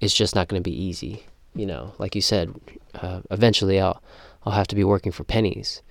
[0.00, 1.92] It's just not going to be easy, you know.
[1.98, 2.54] Like you said,
[2.94, 4.02] uh, eventually I'll
[4.44, 5.82] I'll have to be working for pennies.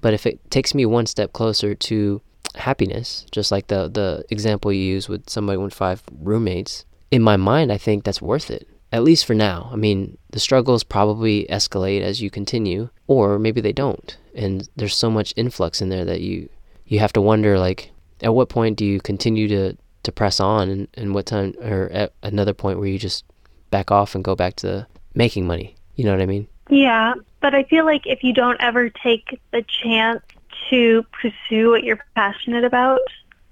[0.00, 2.22] But if it takes me one step closer to
[2.54, 7.36] happiness, just like the the example you use with somebody with five roommates, in my
[7.36, 8.66] mind I think that's worth it.
[8.92, 9.70] At least for now.
[9.72, 14.16] I mean, the struggles probably escalate as you continue, or maybe they don't.
[14.34, 16.48] And there's so much influx in there that you
[16.86, 20.68] you have to wonder like at what point do you continue to to press on
[20.68, 23.24] and, and what time or at another point where you just
[23.70, 25.76] back off and go back to making money.
[25.94, 26.46] You know what I mean?
[26.68, 30.22] Yeah, but I feel like if you don't ever take the chance
[30.70, 33.00] to pursue what you're passionate about,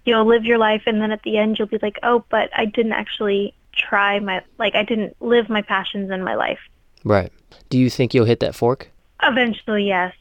[0.04, 2.64] you'll live your life and then at the end you'll be like, "Oh, but I
[2.64, 6.60] didn't actually try my like I didn't live my passions in my life."
[7.04, 7.32] Right.
[7.68, 8.90] Do you think you'll hit that fork?
[9.22, 10.14] Eventually, yes.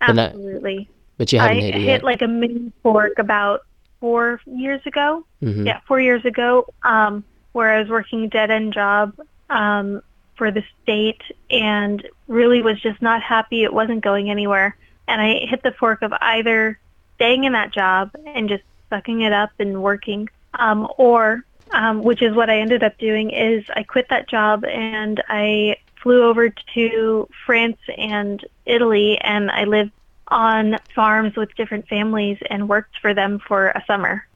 [0.00, 0.88] Absolutely.
[1.18, 2.04] But you I haven't hit it hit yet.
[2.04, 3.62] like a mini fork about
[4.00, 5.24] 4 years ago.
[5.42, 5.66] Mhm.
[5.66, 9.14] yeah, four years ago, um, where I was working a dead end job
[9.50, 10.02] um,
[10.36, 13.62] for the state and really was just not happy.
[13.62, 14.76] It wasn't going anywhere.
[15.06, 16.78] And I hit the fork of either
[17.16, 18.62] staying in that job and just
[18.92, 23.30] sucking it up and working, um, or, um, which is what I ended up doing,
[23.30, 29.64] is I quit that job and I flew over to France and Italy and I
[29.64, 29.92] lived
[30.28, 34.26] on farms with different families and worked for them for a summer.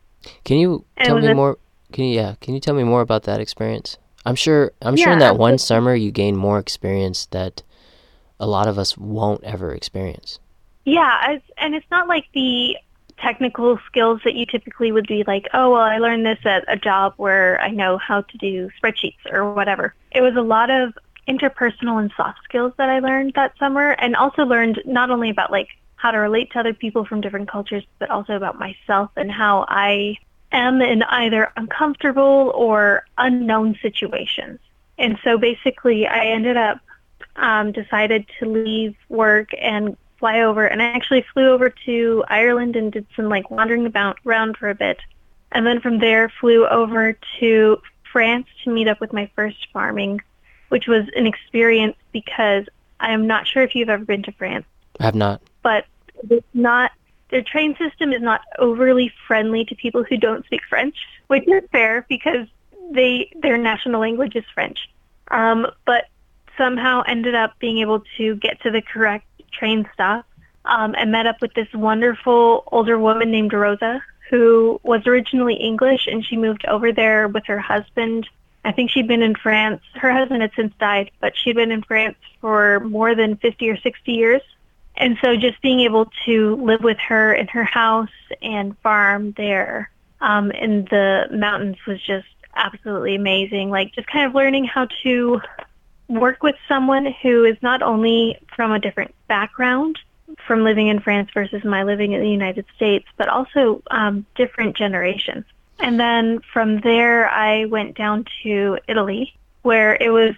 [0.44, 1.58] Can you And tell me a- more?
[1.92, 2.34] Can you yeah?
[2.40, 3.98] Can you tell me more about that experience?
[4.24, 4.72] I'm sure.
[4.82, 7.62] I'm sure in Yeah, that one summer you gained more experience that
[8.40, 10.40] a lot of us won't ever experience.
[10.84, 12.76] Yeah, and it's not like the
[13.18, 16.76] technical skills that you typically would be like, oh, well, I learned this at a
[16.76, 19.94] job where I know how to do spreadsheets or whatever.
[20.12, 20.96] It was a lot of
[21.28, 25.50] interpersonal and soft skills that I learned that summer and also learned not only about
[25.50, 29.30] like how to relate to other people from different cultures, but also about myself and
[29.30, 30.18] how I
[30.52, 34.60] am in either uncomfortable or unknown situations.
[34.98, 36.80] And so basically I ended up
[37.36, 40.66] um, decided to leave work and fly over.
[40.66, 44.68] And I actually flew over to Ireland and did some like wandering about around for
[44.68, 44.98] a bit.
[45.52, 47.80] And then from there flew over to
[48.12, 50.20] France to meet up with my first farming,
[50.68, 52.66] which was an experience because
[53.00, 54.66] I am not sure if you've ever been to France,
[55.00, 55.42] I have not.
[55.62, 55.84] but
[56.30, 56.92] it's not
[57.30, 61.62] their train system is not overly friendly to people who don't speak French, which is
[61.72, 62.46] fair because
[62.92, 64.88] they their national language is French.
[65.28, 66.06] Um, but
[66.56, 69.26] somehow ended up being able to get to the correct
[69.58, 70.26] train stop
[70.64, 76.06] um, and met up with this wonderful older woman named Rosa who was originally English
[76.06, 78.28] and she moved over there with her husband.
[78.64, 79.82] I think she'd been in France.
[79.94, 83.76] Her husband had since died, but she'd been in France for more than 50 or
[83.76, 84.42] 60 years.
[84.96, 88.08] And so just being able to live with her in her house
[88.42, 89.90] and farm there
[90.20, 93.70] um, in the mountains was just absolutely amazing.
[93.70, 95.40] Like just kind of learning how to
[96.08, 99.98] work with someone who is not only from a different background
[100.46, 104.76] from living in France versus my living in the United States, but also um, different
[104.76, 105.44] generations.
[105.78, 110.34] And then from there, I went down to Italy, where it was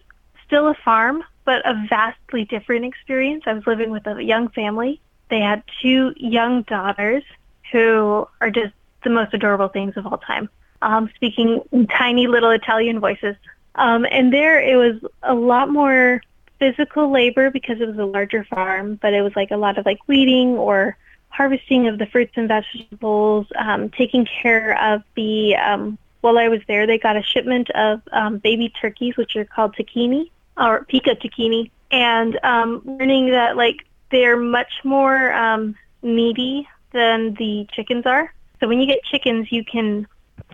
[0.47, 3.45] still a farm, but a vastly different experience.
[3.47, 5.01] I was living with a young family.
[5.31, 7.23] They had two young daughters
[7.71, 8.73] who are just
[9.05, 10.49] the most adorable things of all time,
[10.83, 13.37] um, speaking tiny little Italian voices.
[13.75, 16.21] Um, and there it was a lot more
[16.59, 19.87] physical labor because it was a larger farm, but it was like a lot of
[19.87, 20.97] like weeding or
[21.29, 25.57] harvesting of the fruits and vegetables, um, taking care of the.
[25.57, 29.45] Um, while I was there, they got a shipment of um, baby turkeys, which are
[29.45, 36.69] called tacchini or pica tacchini, and um, learning that like they're much more um, needy
[36.93, 38.33] than the chickens are.
[38.59, 40.09] So when you get chickens, you can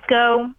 [0.09, 0.53] go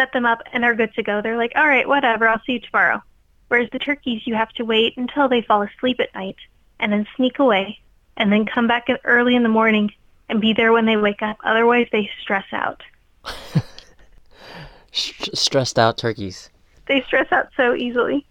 [0.00, 1.20] set them up and they're good to go.
[1.20, 3.02] They're like, all right, whatever, I'll see you tomorrow.
[3.48, 6.36] Whereas the turkeys, you have to wait until they fall asleep at night
[6.78, 7.78] and then sneak away
[8.16, 9.90] and then come back early in the morning
[10.28, 11.36] and be there when they wake up.
[11.44, 12.82] Otherwise, they stress out.
[14.92, 16.48] stressed out turkeys.
[16.86, 18.26] They stress out so easily.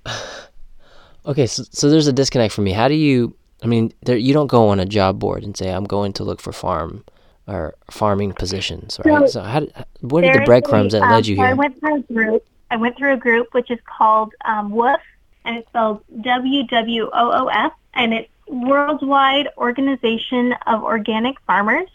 [1.25, 2.71] okay, so, so there's a disconnect for me.
[2.71, 3.35] How do you?
[3.61, 6.23] I mean, there, you don't go on a job board and say, "I'm going to
[6.23, 7.03] look for farm
[7.49, 9.29] or farming positions," right?
[9.29, 9.67] So, so how?
[10.01, 11.45] what are the breadcrumbs that um, led you here?
[11.45, 12.45] I went through a group.
[12.71, 14.99] I went through a group which is called um, WWOOF,
[15.45, 21.89] and it's spelled W W O O F, and it's Worldwide Organization of Organic Farmers.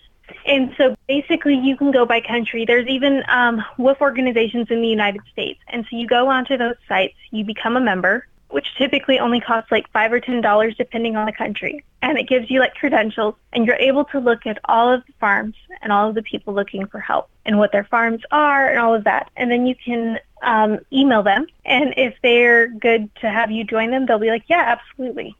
[0.46, 2.64] And so basically you can go by country.
[2.64, 5.60] There's even um, organizations in the United States.
[5.68, 9.70] And so you go onto those sites, you become a member, which typically only costs
[9.70, 11.84] like five or ten dollars depending on the country.
[12.04, 15.14] And it gives you like credentials and you're able to look at all of the
[15.18, 18.78] farms and all of the people looking for help and what their farms are and
[18.78, 19.30] all of that.
[19.36, 21.46] And then you can um, email them.
[21.64, 25.34] And if they're good to have you join them, they'll be like, yeah, absolutely.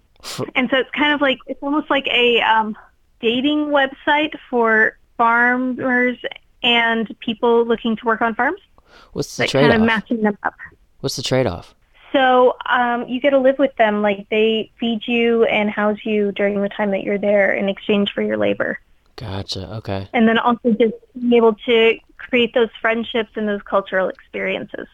[0.55, 2.75] and so it's kind of like, it's almost like a um,
[3.21, 6.17] dating website for farmers
[6.63, 8.61] and people looking to work on farms.
[9.13, 9.71] What's the trade-off?
[9.71, 10.55] Kind of matching them up.
[11.01, 11.75] What's the trade-off?
[12.15, 14.01] So um, you get to live with them.
[14.01, 18.13] Like they feed you and house you during the time that you're there in exchange
[18.13, 18.79] for your labor.
[19.17, 19.69] Gotcha.
[19.77, 20.09] Okay.
[20.13, 24.87] And then also just being able to create those friendships and those cultural experiences.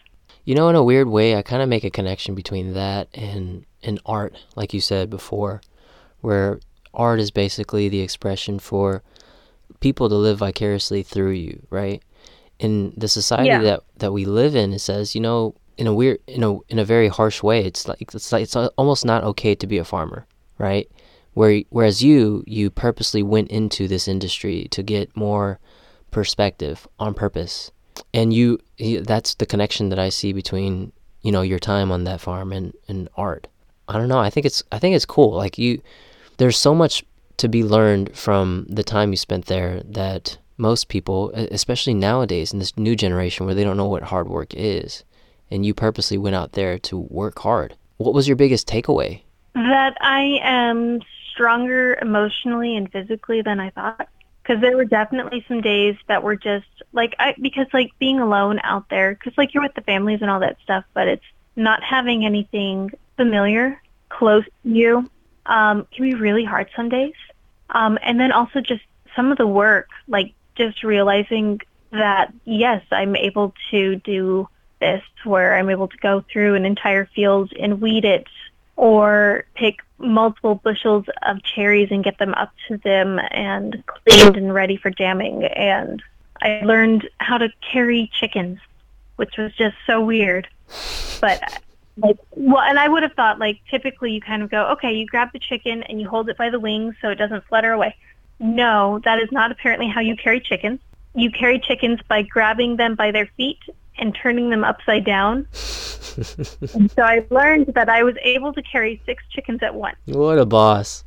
[0.45, 3.67] You know, in a weird way, I kind of make a connection between that and
[3.83, 5.61] and art, like you said before,
[6.21, 6.61] where
[6.93, 9.03] art is basically the expression for
[9.81, 12.03] people to live vicariously through you, right?
[12.59, 13.63] In the society yeah.
[13.63, 16.79] that that we live in, it says, you know, in a weird, in a in
[16.79, 19.85] a very harsh way, it's like it's like it's almost not okay to be a
[19.85, 20.27] farmer,
[20.59, 20.87] right?
[21.33, 25.59] Where whereas you you purposely went into this industry to get more
[26.11, 27.73] perspective on purpose,
[28.13, 32.21] and you, that's the connection that I see between you know your time on that
[32.21, 33.47] farm and and art.
[33.89, 34.19] I don't know.
[34.19, 35.33] I think it's I think it's cool.
[35.33, 35.81] Like you,
[36.37, 37.07] there's so much
[37.39, 42.59] to be learned from the time you spent there that most people, especially nowadays in
[42.59, 45.05] this new generation where they don't know what hard work is,
[45.51, 47.77] and you purposely went out there to work hard.
[47.97, 49.23] What was your biggest takeaway?
[49.55, 51.01] That I am
[51.33, 54.09] stronger emotionally and physically than I thought.
[54.43, 58.59] Because there were definitely some days that were just like I because like being alone
[58.65, 61.25] out there because like you're with the families and all that stuff, but it's
[61.57, 65.11] not having anything familiar close to you
[65.47, 67.15] um, can be really hard some days.
[67.71, 68.83] Um, and then also just
[69.15, 71.61] some of the work, like just realizing
[71.93, 74.49] that yes, I'm able to do
[74.81, 78.27] this where I'm able to go through an entire field and weed it
[78.77, 84.55] or pick multiple bushels of cherries and get them up to them and cleaned and
[84.55, 85.45] ready for jamming.
[85.45, 86.03] And
[86.43, 88.59] I learned how to carry chickens,
[89.17, 90.49] which was just so weird.
[91.21, 91.63] But
[91.99, 95.07] like, well, and I would have thought like typically you kind of go, okay, you
[95.07, 97.95] grab the chicken and you hold it by the wings so it doesn't flutter away.
[98.39, 100.81] No, that is not apparently how you carry chickens.
[101.15, 103.59] You carry chickens by grabbing them by their feet
[103.99, 105.47] and turning them upside down.
[106.75, 109.97] and so I learned that I was able to carry six chickens at once.
[110.07, 111.05] What a boss.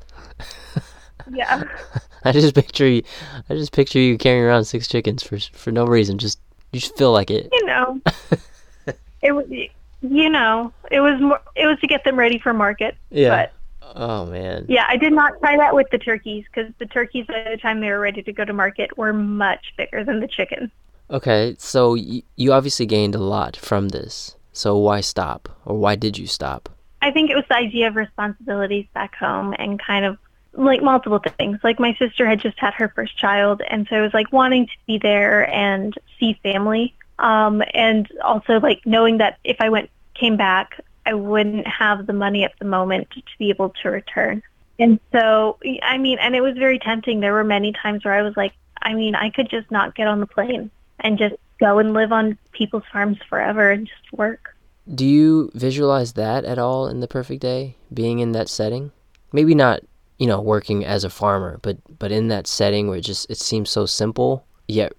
[1.31, 1.63] yeah.
[2.23, 3.03] I just picture you
[3.49, 6.17] I just picture you carrying around six chickens for for no reason.
[6.17, 6.39] Just
[6.71, 7.49] you just feel like it.
[7.51, 8.01] You know.
[9.21, 12.95] it was you know, it was more it was to get them ready for market.
[13.09, 13.29] Yeah.
[13.29, 13.53] But
[13.95, 14.65] Oh man.
[14.67, 17.79] Yeah, I did not try that with the turkeys because the turkeys by the time
[17.79, 20.71] they were ready to go to market were much bigger than the chickens.
[21.09, 24.35] Okay, so y- you obviously gained a lot from this.
[24.51, 26.69] So why stop, or why did you stop?
[27.01, 30.17] I think it was the idea of responsibilities back home and kind of
[30.53, 31.59] like multiple things.
[31.63, 34.67] Like my sister had just had her first child, and so it was like wanting
[34.67, 39.89] to be there and see family, um, and also like knowing that if I went
[40.13, 44.43] came back, I wouldn't have the money at the moment to be able to return.
[44.79, 47.19] And so, I mean, and it was very tempting.
[47.19, 50.07] There were many times where I was like, I mean, I could just not get
[50.07, 50.71] on the plane
[51.03, 54.55] and just go and live on people's farms forever and just work.
[54.95, 58.91] do you visualize that at all in the perfect day, being in that setting?
[59.31, 59.79] Maybe not,
[60.19, 63.37] you know, working as a farmer, but but in that setting where it just it
[63.37, 64.91] seems so simple yet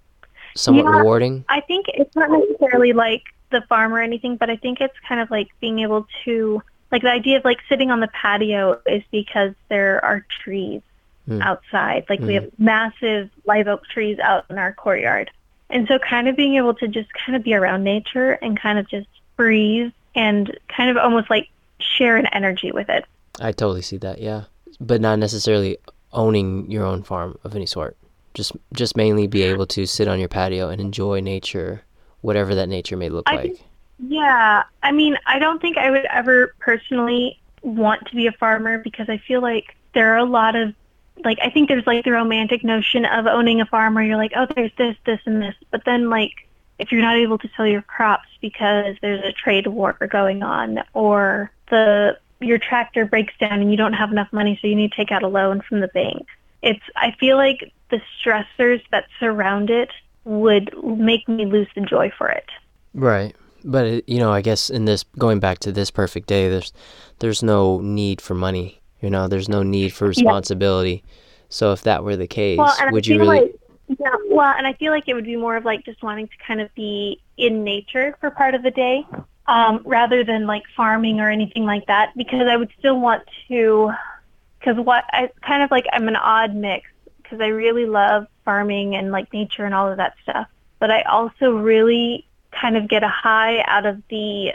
[0.57, 0.99] somewhat Yeah.
[0.99, 1.45] rewarding.
[1.49, 5.21] I think it's not necessarily like the farm or anything, but I think it's kind
[5.21, 9.03] of like being able to like the idea of like sitting on the patio is
[9.11, 10.81] because there are trees
[11.27, 11.43] Hmm.
[11.43, 12.05] outside.
[12.09, 12.35] Like we Mhm.
[12.43, 15.31] have massive live oak trees out in our courtyard.
[15.75, 18.79] And so kind of being able to just kind of be around nature and kind
[18.79, 21.49] of just breathe and kind of almost like
[21.81, 23.05] share an energy with it.
[23.41, 24.45] I totally see that, yeah.
[24.81, 25.77] But not necessarily
[26.13, 27.97] owning your own farm of any sort.
[28.35, 31.83] Just just mainly be able to sit on your patio and enjoy nature,
[32.21, 33.43] whatever that nature may look I like.
[33.43, 33.61] think-
[34.09, 38.79] Yeah, I mean, I don't think I would ever personally want to be a farmer
[38.79, 40.75] because I feel like there are a lot of
[41.23, 44.33] like I think there's like the romantic notion of owning a farm where you're like,
[44.37, 46.33] oh, there's this, this, and this, but then like
[46.79, 50.81] if you're not able to sell your crops because there's a trade war going on
[50.93, 54.91] or the your tractor breaks down and you don't have enough money so you need
[54.91, 56.27] to take out a loan from the bank.
[56.63, 59.91] It's I feel like the stressors that surround it
[60.25, 62.49] would make me lose the joy for it.
[62.93, 63.37] Right.
[63.65, 66.73] But it, you know, I guess in this going back to this perfect day, there's
[67.21, 68.81] there's no need for money.
[69.05, 71.05] You know, there's no need for responsibility.
[71.51, 73.55] So if that were the case, Well, would I you really like
[73.87, 76.35] yeah, well, and I feel like it would be more of like just wanting to
[76.47, 79.07] kind of be in nature for part of the day,
[79.47, 83.93] um, rather than like farming or anything like that, because I would still want to,
[84.59, 86.89] because what I kind of like I'm an odd mix
[87.23, 90.49] because I really love farming and like nature and all of that stuff,
[90.79, 94.55] but I also really kind of get a high out of the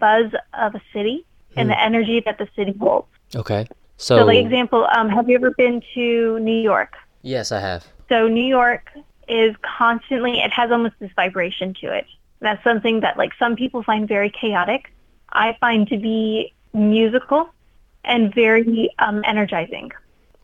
[0.00, 1.24] buzz of a city
[1.54, 3.06] and the energy that the city holds.
[3.34, 3.66] Okay.
[3.96, 6.94] So, So, like example, um, have you ever been to New York?
[7.22, 7.86] yes, I have.
[8.08, 8.88] So New York
[9.28, 12.06] is constantly, it has almost this vibration to it.
[12.40, 14.92] That's something that like some people find very chaotic.
[15.32, 17.48] I find to be musical
[18.04, 19.90] and very um, energizing.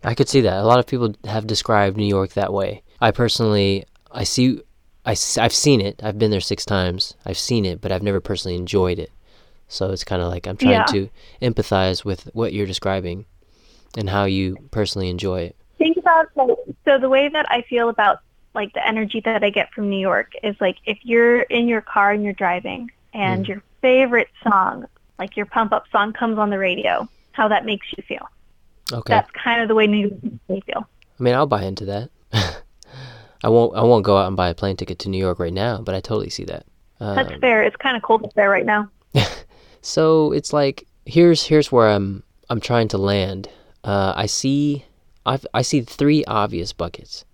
[0.03, 0.55] I could see that.
[0.55, 2.83] A lot of people have described New York that way.
[3.01, 4.61] I personally, I see,
[5.07, 6.01] I, have seen it.
[6.03, 7.15] I've been there six times.
[7.25, 9.13] I've seen it, but I've never personally enjoyed it.
[9.73, 10.85] So it's kind of like I'm trying Yeah.
[10.85, 11.09] to
[11.41, 13.25] empathize with what you're describing
[13.97, 15.57] and how you personally enjoy it.
[15.79, 16.51] Think about like,
[16.85, 18.19] so the way that I feel about
[18.55, 21.81] like the energy that I get from New York is like if you're in your
[21.81, 24.87] car and you're driving and your favorite song,
[25.19, 28.29] like your pump up song comes on the radio, how that makes you feel.
[28.93, 29.11] Okay.
[29.15, 30.87] That's kind of the way New York makes me feel.
[31.19, 32.11] I mean, I'll buy into that.
[33.45, 33.75] I won't.
[33.77, 35.95] I won't go out and buy a plane ticket to New York right now, but
[35.95, 36.65] I totally see that.
[37.01, 37.63] That's Um, fair.
[37.65, 38.89] It's kind of cold up there right now.
[39.83, 43.49] So it's like here's here's where I'm I'm trying to land.
[43.85, 44.85] Uh, I see
[45.27, 47.25] I've, I see three obvious buckets.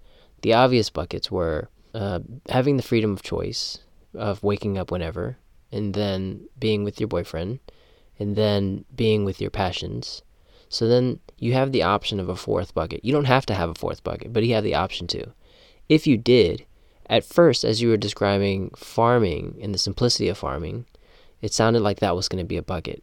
[0.43, 3.79] The obvious buckets were uh, having the freedom of choice
[4.15, 5.37] of waking up whenever,
[5.71, 7.61] and then being with your boyfriend,
[8.19, 10.23] and then being with your passions.
[10.69, 13.05] So then you have the option of a fourth bucket.
[13.05, 15.33] You don't have to have a fourth bucket, but you have the option to.
[15.89, 16.67] If you did,
[17.07, 20.85] at first, as you were describing farming and the simplicity of farming,
[21.43, 23.03] it sounded like that was going to be a bucket.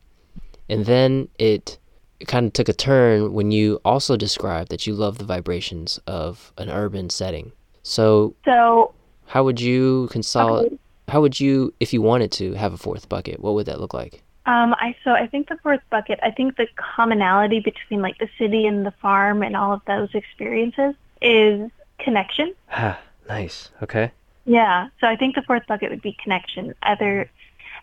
[0.70, 1.78] And then it,
[2.20, 6.00] it kind of took a turn when you also described that you love the vibrations
[6.08, 7.52] of an urban setting.
[7.84, 8.94] So, So
[9.28, 10.80] how would you consolidate?
[11.08, 13.94] How would you, if you wanted to have a fourth bucket, what would that look
[13.94, 14.24] like?
[14.48, 16.20] Um, I so I think the fourth bucket.
[16.22, 20.10] I think the commonality between like the city and the farm and all of those
[20.14, 22.54] experiences is connection.
[22.72, 23.72] Ah, nice.
[23.82, 24.12] Okay.
[24.46, 24.90] Yeah.
[25.02, 26.76] So I think the fourth bucket would be connection.
[26.84, 27.30] Either,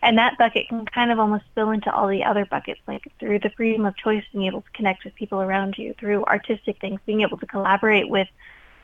[0.02, 3.38] and that bucket can kind of almost spill into all the other buckets, like through
[3.38, 7.00] the freedom of choice, being able to connect with people around you, through artistic things,
[7.06, 8.28] being able to collaborate with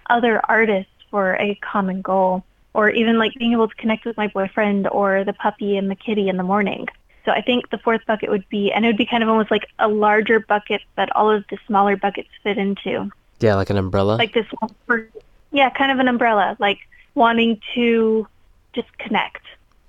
[0.08, 4.28] other artists for a common goal, or even like being able to connect with my
[4.28, 6.86] boyfriend or the puppy and the kitty in the morning.
[7.24, 9.50] So I think the fourth bucket would be, and it would be kind of almost
[9.50, 13.10] like a larger bucket that all of the smaller buckets fit into.
[13.40, 14.16] Yeah, like an umbrella.
[14.16, 15.08] Like this one for,
[15.50, 16.78] yeah, kind of an umbrella, like
[17.14, 18.26] wanting to
[18.72, 19.42] just connect.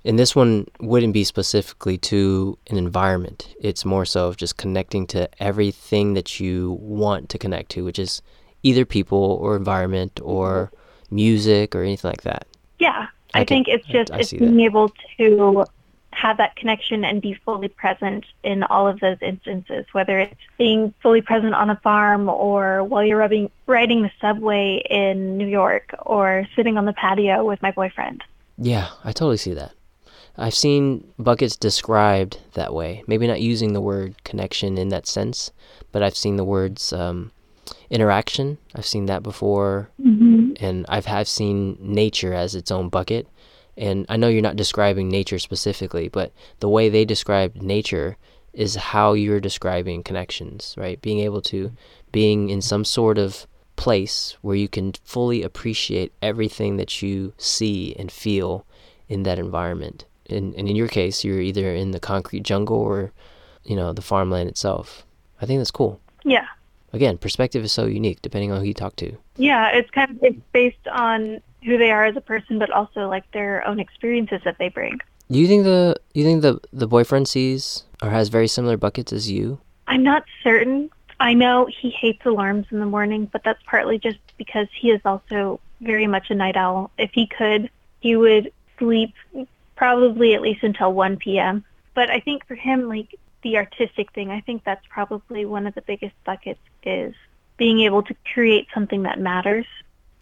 [0.04, 3.54] And this one wouldn't be specifically to an environment.
[3.60, 7.98] It's more so of just connecting to everything that you want to connect to, which
[7.98, 8.22] is
[8.62, 11.14] either people or environment or mm-hmm.
[11.14, 12.46] music or anything like that.
[12.78, 14.44] Yeah, I I, think it's just it's see that.
[14.46, 15.64] being able to
[16.12, 20.92] have that connection and be fully present in all of those instances, whether it's being
[21.02, 25.94] fully present on a farm or while you're rubbing, riding the subway in New York
[26.00, 28.24] or sitting on the patio with my boyfriend.
[28.58, 29.72] Yeah, I totally see that.
[30.36, 33.02] I've seen buckets described that way.
[33.06, 35.50] Maybe not using the word connection in that sense,
[35.92, 37.32] but I've seen the words um,
[37.90, 38.58] interaction.
[38.74, 40.52] I've seen that before, Mm-hmm.
[40.64, 43.28] and I've have seen nature as its own bucket.
[43.76, 48.16] And I know you're not describing nature specifically, but the way they described nature
[48.52, 51.00] is how you're describing connections, right?
[51.00, 51.72] Being able to
[52.12, 57.94] being in some sort of place where you can fully appreciate everything that you see
[57.98, 58.66] and feel
[59.08, 60.04] in that environment.
[60.30, 63.12] And, and in your case, you're either in the concrete jungle or,
[63.64, 65.04] you know, the farmland itself.
[65.40, 66.00] I think that's cool.
[66.24, 66.46] Yeah.
[66.92, 69.16] Again, perspective is so unique depending on who you talk to.
[69.36, 73.08] Yeah, it's kind of it's based on who they are as a person, but also
[73.08, 74.98] like their own experiences that they bring.
[75.30, 79.12] Do you think the you think the the boyfriend sees or has very similar buckets
[79.12, 79.60] as you?
[79.86, 80.90] I'm not certain.
[81.20, 85.00] I know he hates alarms in the morning, but that's partly just because he is
[85.04, 86.90] also very much a night owl.
[86.98, 87.70] If he could,
[88.00, 89.14] he would sleep
[89.80, 91.64] probably at least until 1 p.m.
[91.94, 95.74] But I think for him, like the artistic thing, I think that's probably one of
[95.74, 97.14] the biggest buckets is
[97.56, 99.64] being able to create something that matters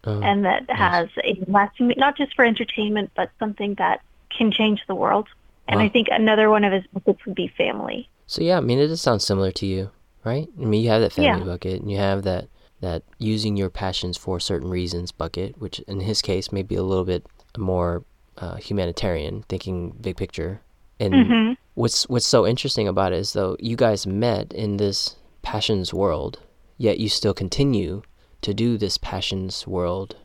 [0.04, 4.00] Oh, and that has a lasting, not just for entertainment, but something that
[4.30, 5.26] can change the world.
[5.66, 5.86] And Wow.
[5.86, 8.08] I think another one of his buckets would be family.
[8.28, 9.90] So yeah, I mean, it does sound similar to you,
[10.24, 10.46] right?
[10.56, 11.46] I mean, you have that family Yeah.
[11.46, 12.46] bucket, and you have that
[12.80, 16.82] that using your passions for certain reasons bucket, which in his case may be a
[16.84, 18.04] little bit more
[18.38, 20.60] uh, humanitarian, thinking big picture.
[21.00, 25.16] And hmm what's what's so interesting about it is though you guys met in this
[25.42, 26.40] passions world,
[26.76, 28.02] yet you still continue
[28.42, 30.16] to do this passions world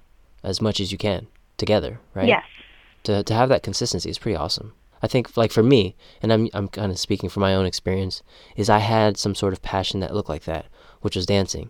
[0.43, 2.27] as much as you can together, right?
[2.27, 2.45] Yes.
[3.03, 4.73] to to have that consistency is pretty awesome.
[5.01, 8.23] I think like for me, and I'm I'm kind of speaking from my own experience,
[8.55, 10.65] is I had some sort of passion that looked like that,
[11.01, 11.69] which was dancing.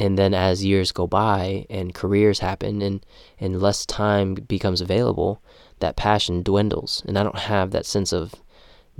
[0.00, 3.04] And then as years go by and careers happen and
[3.38, 5.40] and less time becomes available,
[5.78, 8.34] that passion dwindles, and I don't have that sense of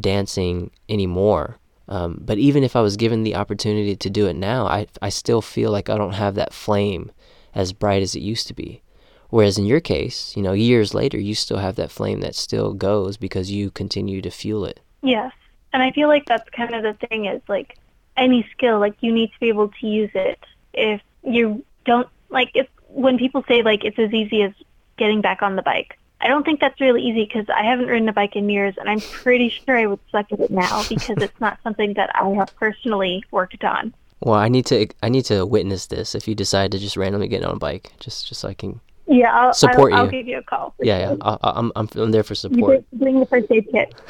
[0.00, 1.58] dancing anymore.
[1.88, 5.08] Um, but even if I was given the opportunity to do it now, I I
[5.08, 7.10] still feel like I don't have that flame
[7.54, 8.82] as bright as it used to be.
[9.30, 12.72] Whereas in your case, you know, years later, you still have that flame that still
[12.72, 14.78] goes because you continue to fuel it.
[15.02, 15.32] Yes.
[15.72, 17.76] And I feel like that's kind of the thing is like
[18.16, 20.38] any skill, like you need to be able to use it.
[20.74, 24.52] If you don't, like if when people say like it's as easy as
[24.96, 28.08] getting back on the bike, I don't think that's really easy because I haven't ridden
[28.08, 31.16] a bike in years and I'm pretty sure I would suck at it now because
[31.20, 33.94] it's not something that I have personally worked on.
[34.20, 36.14] Well, I need to I need to witness this.
[36.14, 38.80] If you decide to just randomly get on a bike, just just so I can,
[39.06, 40.74] Yeah, I'll, Support I'll, I'll give you a call.
[40.80, 41.16] yeah, yeah.
[41.20, 42.84] I, I- I'm I'm I'm there for support.
[42.92, 43.94] bring the first aid kit.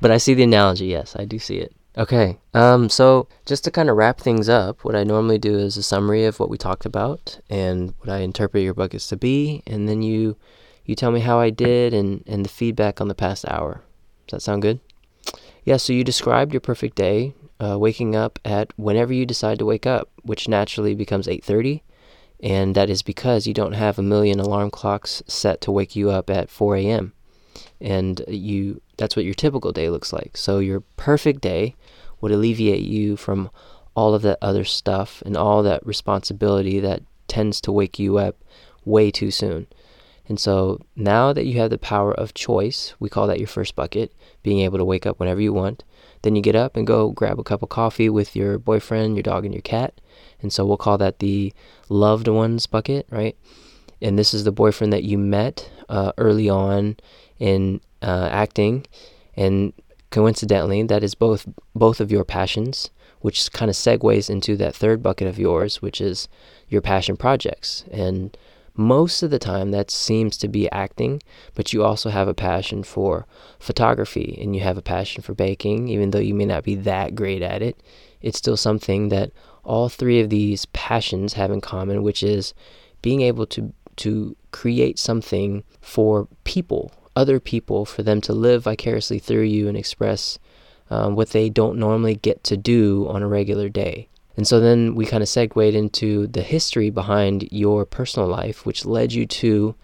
[0.00, 0.86] But I see the analogy.
[0.86, 1.72] Yes, I do see it.
[1.98, 2.38] Okay.
[2.54, 2.88] Um.
[2.88, 6.24] So just to kind of wrap things up, what I normally do is a summary
[6.24, 10.02] of what we talked about and what I interpret your buckets to be, and then
[10.02, 10.36] you
[10.84, 13.82] you tell me how I did and and the feedback on the past hour.
[14.28, 14.80] Does that sound good?
[15.64, 15.78] Yeah.
[15.78, 19.86] So you described your perfect day, uh, waking up at whenever you decide to wake
[19.86, 21.82] up, which naturally becomes 8:30,
[22.40, 26.10] and that is because you don't have a million alarm clocks set to wake you
[26.10, 27.14] up at 4 a.m
[27.80, 30.36] and you that's what your typical day looks like.
[30.36, 31.74] So your perfect day
[32.20, 33.50] would alleviate you from
[33.94, 38.36] all of that other stuff and all that responsibility that tends to wake you up
[38.84, 39.66] way too soon.
[40.28, 43.74] And so now that you have the power of choice, we call that your first
[43.74, 44.12] bucket,
[44.44, 45.82] being able to wake up whenever you want.
[46.22, 49.24] Then you get up and go grab a cup of coffee with your boyfriend, your
[49.24, 50.00] dog, and your cat.
[50.40, 51.52] And so we'll call that the
[51.88, 53.36] loved ones bucket, right?
[54.00, 56.96] And this is the boyfriend that you met uh, early on
[57.38, 58.86] in uh, acting,
[59.36, 59.72] and
[60.10, 62.90] coincidentally, that is both both of your passions,
[63.20, 66.28] which kind of segues into that third bucket of yours, which is
[66.68, 67.84] your passion projects.
[67.90, 68.36] And
[68.74, 71.22] most of the time, that seems to be acting,
[71.54, 73.26] but you also have a passion for
[73.58, 77.14] photography, and you have a passion for baking, even though you may not be that
[77.14, 77.82] great at it.
[78.22, 79.32] It's still something that
[79.64, 82.54] all three of these passions have in common, which is
[83.02, 89.18] being able to to create something for people, other people, for them to live vicariously
[89.18, 90.38] through you and express
[90.90, 94.08] um, what they don't normally get to do on a regular day.
[94.36, 98.86] And so then we kind of segued into the history behind your personal life, which
[98.86, 99.74] led you to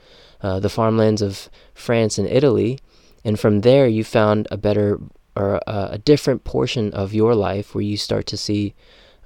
[0.40, 2.78] uh, the farmlands of France and Italy.
[3.24, 4.98] And from there, you found a better
[5.34, 8.74] or a, a different portion of your life where you start to see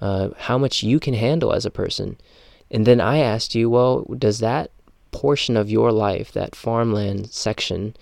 [0.00, 2.18] uh, how much you can handle as a person.
[2.70, 4.70] And then I asked you, well, does that
[5.10, 7.96] portion of your life, that farmland section,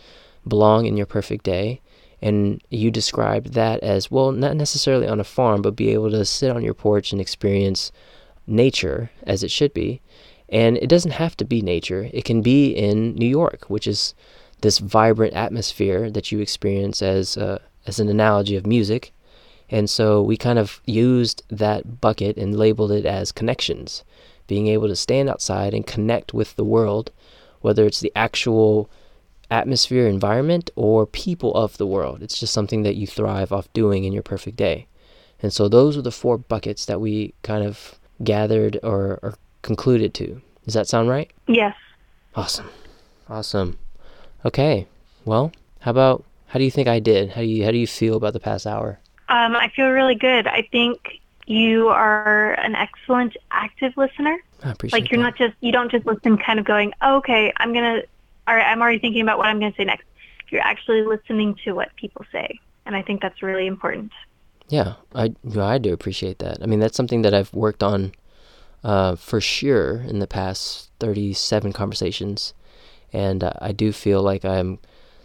[0.46, 1.80] belong in your perfect day?
[2.20, 6.24] And you described that as, well, not necessarily on a farm, but be able to
[6.24, 7.92] sit on your porch and experience
[8.46, 10.00] nature as it should be.
[10.48, 14.14] And it doesn't have to be nature, it can be in New York, which is
[14.62, 19.12] this vibrant atmosphere that you experience as, uh, as an analogy of music.
[19.70, 24.02] And so we kind of used that bucket and labeled it as connections,
[24.49, 27.12] being able to stand outside and connect with the world,
[27.61, 28.90] whether it's the actual
[29.51, 32.22] atmosphere, environment, or people of the world.
[32.22, 34.88] It's just something that you thrive off doing in your perfect day.
[35.40, 37.94] And so those are the four buckets that we kind of
[38.24, 40.42] gathered or, or concluded to.
[40.64, 41.30] Does that sound right?
[41.46, 41.76] Yes.
[42.34, 42.68] Awesome.
[43.28, 43.78] Awesome.
[44.44, 44.86] Okay.
[45.24, 47.30] Well, how about how do you think I did?
[47.30, 48.99] How do you how do you feel about the past hour?
[49.28, 50.46] Um, I feel really good.
[50.46, 54.36] I think you are an excellent active listener.
[54.62, 55.24] I appreciate Like you're that.
[55.24, 58.03] not just you don't just listen kind of going, oh, okay, I'm gonna
[58.46, 60.05] all right, I'm already thinking about what I'm gonna say next.
[60.51, 62.59] You're actually listening to what people say.
[62.86, 64.12] And I think that's really important.
[64.68, 66.59] Yeah, I I do appreciate that.
[66.62, 68.12] I mean, that's something that I've worked on
[68.84, 72.55] uh, for sure in the past 37 conversations,
[73.12, 74.78] and uh, I do feel like I'm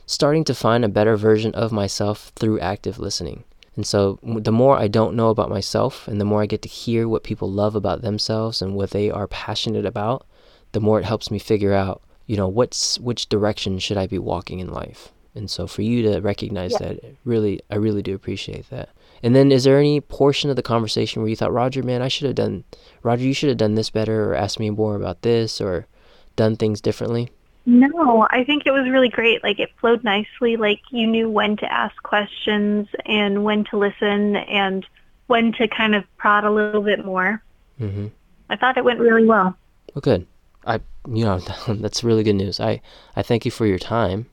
[0.06, 3.44] starting to find a better version of myself through active listening.
[3.76, 6.70] And so, the more I don't know about myself, and the more I get to
[6.70, 10.28] hear what people love about themselves and what they are passionate about,
[10.74, 14.20] the more it helps me figure out, you know, what's which direction should I be
[14.20, 15.12] walking in life.
[15.36, 16.80] And so, for you to recognize Yeah.
[16.90, 18.90] that, really, I really do appreciate that.
[19.24, 22.10] And then, is there any portion of the conversation where you thought, Roger, man, I
[22.10, 22.66] should have done,
[23.02, 25.88] Roger, you should have done this better, or asked me more about this, or
[26.36, 27.30] done things differently?
[27.66, 29.44] No, I think it was really great.
[29.44, 30.58] Like it flowed nicely.
[30.58, 34.86] Like you knew when to ask questions and when to listen and
[35.28, 37.42] when to kind of prod a little bit more.
[37.80, 38.08] Mm-hmm.
[38.50, 39.56] I thought it went really well.
[39.94, 40.28] Well, good.
[40.66, 42.60] I, you know, that's really good news.
[42.60, 42.82] I,
[43.16, 44.28] I thank you for your time,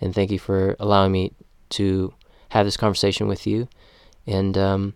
[0.00, 1.32] and thank you for allowing me
[1.70, 2.12] to
[2.50, 3.68] have this conversation with you.
[4.26, 4.94] And um,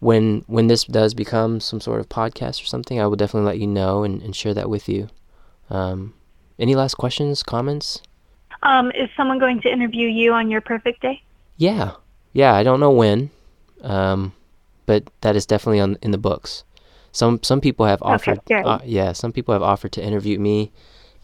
[0.00, 3.58] when when this does become some sort of podcast or something, I will definitely let
[3.58, 5.08] you know and, and share that with you.
[5.70, 6.14] Um,
[6.58, 8.02] any last questions, comments?
[8.62, 11.22] Um, is someone going to interview you on your perfect day?
[11.56, 11.92] Yeah,
[12.32, 12.54] yeah.
[12.54, 13.30] I don't know when,
[13.82, 14.32] um,
[14.86, 16.64] but that is definitely on in the books.
[17.12, 18.40] Some some people have offered.
[18.46, 18.64] good.
[18.64, 20.72] uh, yeah, some people have offered to interview me,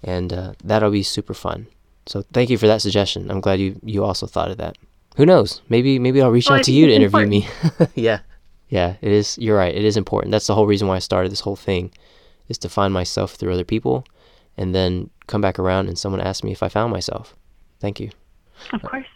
[0.02, 1.66] and uh, that'll be super fun.
[2.06, 3.30] So thank you for that suggestion.
[3.30, 4.76] I'm glad you you also thought of that.
[5.16, 5.60] Who knows?
[5.68, 7.48] Maybe maybe I'll reach Well, out to you to interview me.
[7.94, 8.20] yeah,
[8.68, 8.96] yeah.
[9.00, 9.38] It is.
[9.38, 9.74] You're right.
[9.74, 10.32] It is important.
[10.32, 11.90] That's the whole reason why I started this whole thing,
[12.48, 14.04] is to find myself through other people,
[14.56, 17.34] and then come back around and someone asked me if I found myself.
[17.80, 18.10] Thank you.
[18.72, 19.06] Of course.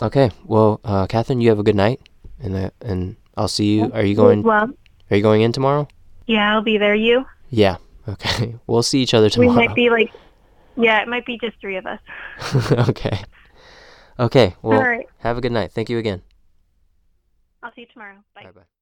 [0.00, 0.30] Okay.
[0.44, 2.00] Well, uh, Katherine, you have a good night,
[2.40, 3.90] and uh, and I'll see you.
[3.92, 4.42] Are you going?
[4.42, 4.70] Well,
[5.10, 5.88] Are you going in tomorrow?
[6.26, 6.94] yeah, I'll be there.
[6.94, 7.24] You?
[7.50, 7.76] Yeah.
[8.08, 8.56] Okay.
[8.66, 9.60] We'll see each other tomorrow.
[9.60, 10.10] We might be like,
[10.76, 12.00] yeah, it might be just three of us.
[12.88, 13.22] okay.
[14.18, 14.56] Okay.
[14.60, 15.06] Well, All right.
[15.18, 15.70] have a good night.
[15.70, 16.20] Thank you again.
[17.62, 18.16] I'll see you tomorrow.
[18.34, 18.42] Bye.
[18.42, 18.72] Bye bye.